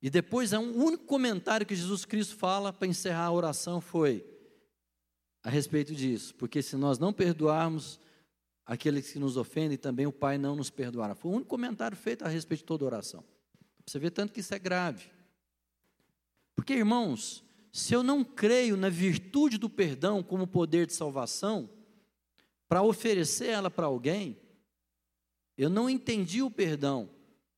E 0.00 0.08
depois, 0.08 0.54
um 0.54 0.82
único 0.82 1.04
comentário 1.04 1.66
que 1.66 1.76
Jesus 1.76 2.06
Cristo 2.06 2.36
fala 2.36 2.72
para 2.72 2.88
encerrar 2.88 3.26
a 3.26 3.32
oração 3.32 3.82
foi 3.82 4.24
a 5.42 5.50
respeito 5.50 5.94
disso, 5.94 6.34
porque 6.36 6.62
se 6.62 6.74
nós 6.74 6.98
não 6.98 7.12
perdoarmos 7.12 8.00
aqueles 8.70 9.10
que 9.10 9.18
nos 9.18 9.36
ofendem, 9.36 9.76
também 9.76 10.06
o 10.06 10.12
Pai 10.12 10.38
não 10.38 10.54
nos 10.54 10.70
perdoará. 10.70 11.16
Foi 11.16 11.28
o 11.28 11.34
único 11.34 11.50
comentário 11.50 11.96
feito 11.96 12.24
a 12.24 12.28
respeito 12.28 12.60
de 12.60 12.66
toda 12.66 12.84
oração. 12.84 13.24
Você 13.84 13.98
vê 13.98 14.12
tanto 14.12 14.32
que 14.32 14.38
isso 14.38 14.54
é 14.54 14.60
grave. 14.60 15.10
Porque, 16.54 16.74
irmãos, 16.74 17.42
se 17.72 17.92
eu 17.92 18.04
não 18.04 18.22
creio 18.22 18.76
na 18.76 18.88
virtude 18.88 19.58
do 19.58 19.68
perdão 19.68 20.22
como 20.22 20.46
poder 20.46 20.86
de 20.86 20.92
salvação, 20.92 21.68
para 22.68 22.80
oferecer 22.80 23.48
ela 23.48 23.72
para 23.72 23.86
alguém, 23.86 24.38
eu 25.58 25.68
não 25.68 25.90
entendi 25.90 26.40
o 26.40 26.48
perdão, 26.48 27.10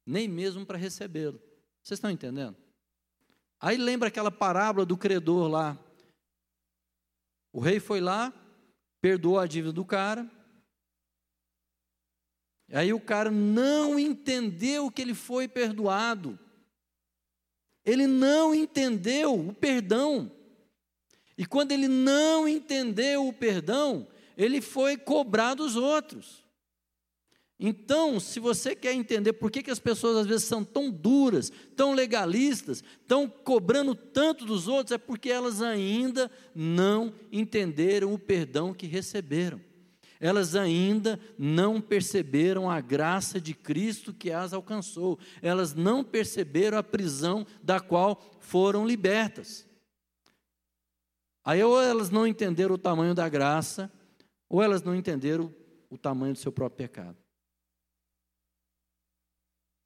nem 0.06 0.26
mesmo 0.26 0.64
para 0.64 0.78
recebê-lo. 0.78 1.38
Vocês 1.82 1.98
estão 1.98 2.10
entendendo? 2.10 2.56
Aí 3.60 3.76
lembra 3.76 4.08
aquela 4.08 4.30
parábola 4.30 4.86
do 4.86 4.96
credor 4.96 5.46
lá. 5.46 5.78
O 7.52 7.60
rei 7.60 7.78
foi 7.78 8.00
lá, 8.00 8.32
perdoou 9.02 9.38
a 9.38 9.46
dívida 9.46 9.74
do 9.74 9.84
cara. 9.84 10.26
Aí 12.72 12.92
o 12.92 12.98
cara 12.98 13.30
não 13.30 13.98
entendeu 13.98 14.90
que 14.90 15.02
ele 15.02 15.14
foi 15.14 15.46
perdoado. 15.46 16.38
Ele 17.84 18.06
não 18.06 18.54
entendeu 18.54 19.34
o 19.34 19.52
perdão. 19.52 20.32
E 21.36 21.44
quando 21.44 21.72
ele 21.72 21.86
não 21.86 22.48
entendeu 22.48 23.28
o 23.28 23.32
perdão, 23.32 24.06
ele 24.36 24.60
foi 24.60 24.96
cobrar 24.96 25.54
dos 25.54 25.76
outros. 25.76 26.42
Então, 27.64 28.18
se 28.18 28.40
você 28.40 28.74
quer 28.74 28.92
entender 28.92 29.34
por 29.34 29.50
que, 29.50 29.62
que 29.62 29.70
as 29.70 29.78
pessoas 29.78 30.16
às 30.16 30.26
vezes 30.26 30.44
são 30.44 30.64
tão 30.64 30.90
duras, 30.90 31.52
tão 31.76 31.92
legalistas, 31.92 32.82
estão 33.00 33.28
cobrando 33.28 33.94
tanto 33.94 34.44
dos 34.44 34.66
outros, 34.66 34.92
é 34.92 34.98
porque 34.98 35.30
elas 35.30 35.62
ainda 35.62 36.30
não 36.54 37.14
entenderam 37.30 38.12
o 38.12 38.18
perdão 38.18 38.74
que 38.74 38.86
receberam. 38.86 39.60
Elas 40.22 40.54
ainda 40.54 41.18
não 41.36 41.80
perceberam 41.80 42.70
a 42.70 42.80
graça 42.80 43.40
de 43.40 43.52
Cristo 43.52 44.14
que 44.14 44.30
as 44.30 44.52
alcançou. 44.52 45.18
Elas 45.42 45.74
não 45.74 46.04
perceberam 46.04 46.78
a 46.78 46.82
prisão 46.82 47.44
da 47.60 47.80
qual 47.80 48.22
foram 48.38 48.86
libertas. 48.86 49.68
Aí 51.44 51.60
ou 51.60 51.82
elas 51.82 52.08
não 52.08 52.24
entenderam 52.24 52.76
o 52.76 52.78
tamanho 52.78 53.16
da 53.16 53.28
graça, 53.28 53.92
ou 54.48 54.62
elas 54.62 54.80
não 54.80 54.94
entenderam 54.94 55.52
o 55.90 55.98
tamanho 55.98 56.34
do 56.34 56.38
seu 56.38 56.52
próprio 56.52 56.86
pecado. 56.88 57.18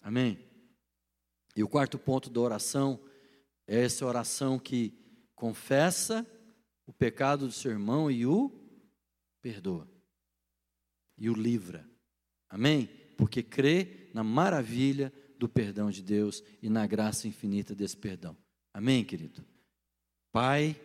Amém? 0.02 0.38
E 1.56 1.62
o 1.62 1.68
quarto 1.68 1.98
ponto 1.98 2.28
da 2.28 2.40
oração 2.40 3.00
é 3.66 3.84
essa 3.84 4.04
oração 4.04 4.58
que 4.58 4.92
confessa 5.34 6.26
o 6.86 6.92
pecado 6.92 7.46
do 7.46 7.52
seu 7.52 7.70
irmão 7.70 8.10
e 8.10 8.26
o 8.26 8.52
perdoa. 9.40 9.95
E 11.16 11.30
o 11.30 11.34
livra. 11.34 11.88
Amém? 12.48 12.86
Porque 13.16 13.42
crê 13.42 14.10
na 14.12 14.22
maravilha 14.22 15.12
do 15.38 15.48
perdão 15.48 15.90
de 15.90 16.02
Deus 16.02 16.42
e 16.62 16.68
na 16.68 16.86
graça 16.86 17.28
infinita 17.28 17.74
desse 17.74 17.96
perdão. 17.96 18.36
Amém, 18.72 19.04
querido? 19.04 19.44
Pai, 20.32 20.80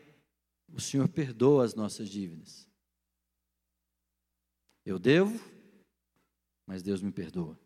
o 0.72 0.80
Senhor 0.80 1.08
perdoa 1.10 1.66
as 1.66 1.76
nossas 1.76 2.10
dívidas. 2.10 2.68
Eu 4.86 4.98
devo, 4.98 5.40
mas 6.66 6.82
Deus 6.82 7.02
me 7.02 7.12
perdoa. 7.12 7.60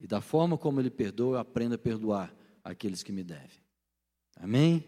E 0.00 0.06
da 0.06 0.20
forma 0.20 0.56
como 0.56 0.80
Ele 0.80 0.90
perdoa, 0.90 1.36
eu 1.36 1.40
aprendo 1.40 1.74
a 1.74 1.78
perdoar 1.78 2.34
aqueles 2.64 3.02
que 3.02 3.12
me 3.12 3.22
devem. 3.22 3.60
Amém? 4.36 4.84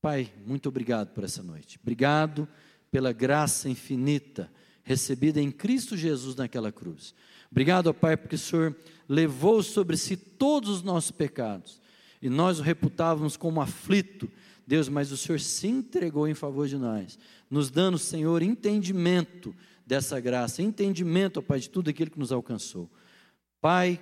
Pai, 0.00 0.32
muito 0.46 0.68
obrigado 0.68 1.12
por 1.12 1.24
essa 1.24 1.42
noite. 1.42 1.78
Obrigado 1.80 2.48
pela 2.90 3.12
graça 3.12 3.68
infinita 3.68 4.50
recebida 4.82 5.40
em 5.40 5.50
Cristo 5.50 5.96
Jesus 5.96 6.36
naquela 6.36 6.72
cruz. 6.72 7.14
Obrigado, 7.50 7.92
Pai, 7.92 8.16
porque 8.16 8.36
o 8.36 8.38
Senhor 8.38 8.76
levou 9.08 9.62
sobre 9.62 9.96
si 9.96 10.16
todos 10.16 10.70
os 10.70 10.82
nossos 10.82 11.10
pecados 11.10 11.80
e 12.20 12.30
nós 12.30 12.60
o 12.60 12.62
reputávamos 12.62 13.36
como 13.36 13.60
aflito. 13.60 14.30
Deus, 14.66 14.88
mas 14.88 15.10
o 15.10 15.16
Senhor 15.16 15.40
se 15.40 15.66
entregou 15.66 16.26
em 16.28 16.34
favor 16.34 16.68
de 16.68 16.78
nós, 16.78 17.18
nos 17.50 17.68
dando, 17.68 17.98
Senhor, 17.98 18.42
entendimento 18.42 19.54
dessa 19.84 20.20
graça, 20.20 20.62
entendimento, 20.62 21.38
ó 21.38 21.42
Pai, 21.42 21.58
de 21.58 21.68
tudo 21.68 21.90
aquilo 21.90 22.10
que 22.10 22.18
nos 22.18 22.32
alcançou. 22.32 22.90
Pai, 23.60 24.00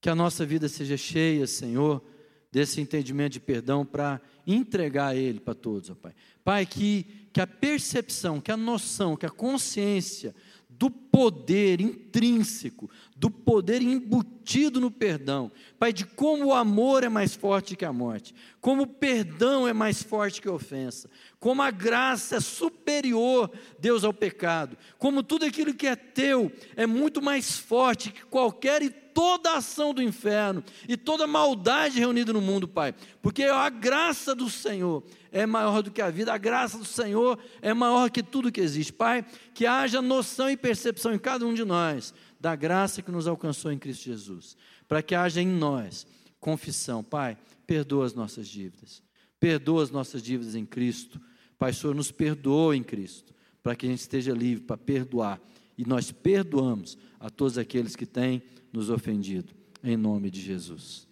que 0.00 0.08
a 0.08 0.14
nossa 0.14 0.46
vida 0.46 0.68
seja 0.68 0.96
cheia, 0.96 1.46
Senhor, 1.46 2.02
desse 2.50 2.80
entendimento 2.80 3.34
de 3.34 3.40
perdão 3.40 3.84
para 3.84 4.20
entregar 4.46 5.16
ele 5.16 5.40
para 5.40 5.54
todos, 5.54 5.90
ó 5.90 5.94
Pai. 5.94 6.14
Pai, 6.42 6.66
que, 6.66 7.06
que 7.32 7.40
a 7.40 7.46
percepção, 7.46 8.40
que 8.40 8.50
a 8.50 8.56
noção, 8.56 9.16
que 9.16 9.26
a 9.26 9.30
consciência 9.30 10.34
do 10.80 10.90
poder 10.90 11.78
intrínseco, 11.78 12.88
do 13.14 13.30
poder 13.30 13.82
embutido 13.82 14.80
no 14.80 14.90
perdão, 14.90 15.52
Pai, 15.78 15.92
de 15.92 16.06
como 16.06 16.46
o 16.46 16.54
amor 16.54 17.04
é 17.04 17.08
mais 17.10 17.34
forte 17.34 17.76
que 17.76 17.84
a 17.84 17.92
morte, 17.92 18.34
como 18.62 18.84
o 18.84 18.86
perdão 18.86 19.68
é 19.68 19.74
mais 19.74 20.02
forte 20.02 20.40
que 20.40 20.48
a 20.48 20.52
ofensa, 20.52 21.10
como 21.38 21.60
a 21.60 21.70
graça 21.70 22.36
é 22.36 22.40
superior, 22.40 23.50
Deus, 23.78 24.04
ao 24.04 24.14
pecado, 24.14 24.78
como 24.98 25.22
tudo 25.22 25.44
aquilo 25.44 25.74
que 25.74 25.86
é 25.86 25.94
teu 25.94 26.50
é 26.74 26.86
muito 26.86 27.20
mais 27.20 27.58
forte 27.58 28.10
que 28.10 28.24
qualquer 28.24 28.82
toda 29.14 29.50
a 29.50 29.58
ação 29.58 29.92
do 29.92 30.02
inferno 30.02 30.62
e 30.88 30.96
toda 30.96 31.26
maldade 31.26 31.98
reunida 31.98 32.32
no 32.32 32.40
mundo, 32.40 32.66
Pai, 32.66 32.94
porque 33.20 33.44
a 33.44 33.68
graça 33.68 34.34
do 34.34 34.48
Senhor 34.50 35.04
é 35.32 35.46
maior 35.46 35.82
do 35.82 35.90
que 35.90 36.02
a 36.02 36.10
vida, 36.10 36.32
a 36.32 36.38
graça 36.38 36.78
do 36.78 36.84
Senhor 36.84 37.38
é 37.62 37.72
maior 37.72 38.10
que 38.10 38.22
tudo 38.22 38.50
que 38.50 38.60
existe. 38.60 38.92
Pai, 38.92 39.24
que 39.54 39.66
haja 39.66 40.02
noção 40.02 40.50
e 40.50 40.56
percepção 40.56 41.12
em 41.14 41.18
cada 41.18 41.46
um 41.46 41.54
de 41.54 41.64
nós 41.64 42.12
da 42.40 42.56
graça 42.56 43.02
que 43.02 43.10
nos 43.10 43.28
alcançou 43.28 43.70
em 43.70 43.78
Cristo 43.78 44.04
Jesus, 44.04 44.56
para 44.88 45.02
que 45.02 45.14
haja 45.14 45.42
em 45.42 45.46
nós 45.46 46.06
confissão. 46.40 47.04
Pai, 47.04 47.36
perdoa 47.66 48.06
as 48.06 48.14
nossas 48.14 48.48
dívidas, 48.48 49.02
perdoa 49.38 49.82
as 49.82 49.90
nossas 49.90 50.22
dívidas 50.22 50.54
em 50.54 50.64
Cristo. 50.64 51.20
Pai, 51.58 51.72
Senhor 51.74 51.94
nos 51.94 52.10
perdoou 52.10 52.74
em 52.74 52.82
Cristo, 52.82 53.34
para 53.62 53.76
que 53.76 53.86
a 53.86 53.90
gente 53.90 54.00
esteja 54.00 54.32
livre 54.32 54.64
para 54.64 54.78
perdoar. 54.78 55.38
E 55.76 55.84
nós 55.84 56.10
perdoamos 56.10 56.96
a 57.18 57.28
todos 57.28 57.58
aqueles 57.58 57.94
que 57.94 58.06
têm 58.06 58.42
nos 58.72 58.90
ofendido. 58.90 59.52
Em 59.82 59.96
nome 59.96 60.30
de 60.30 60.40
Jesus. 60.40 61.08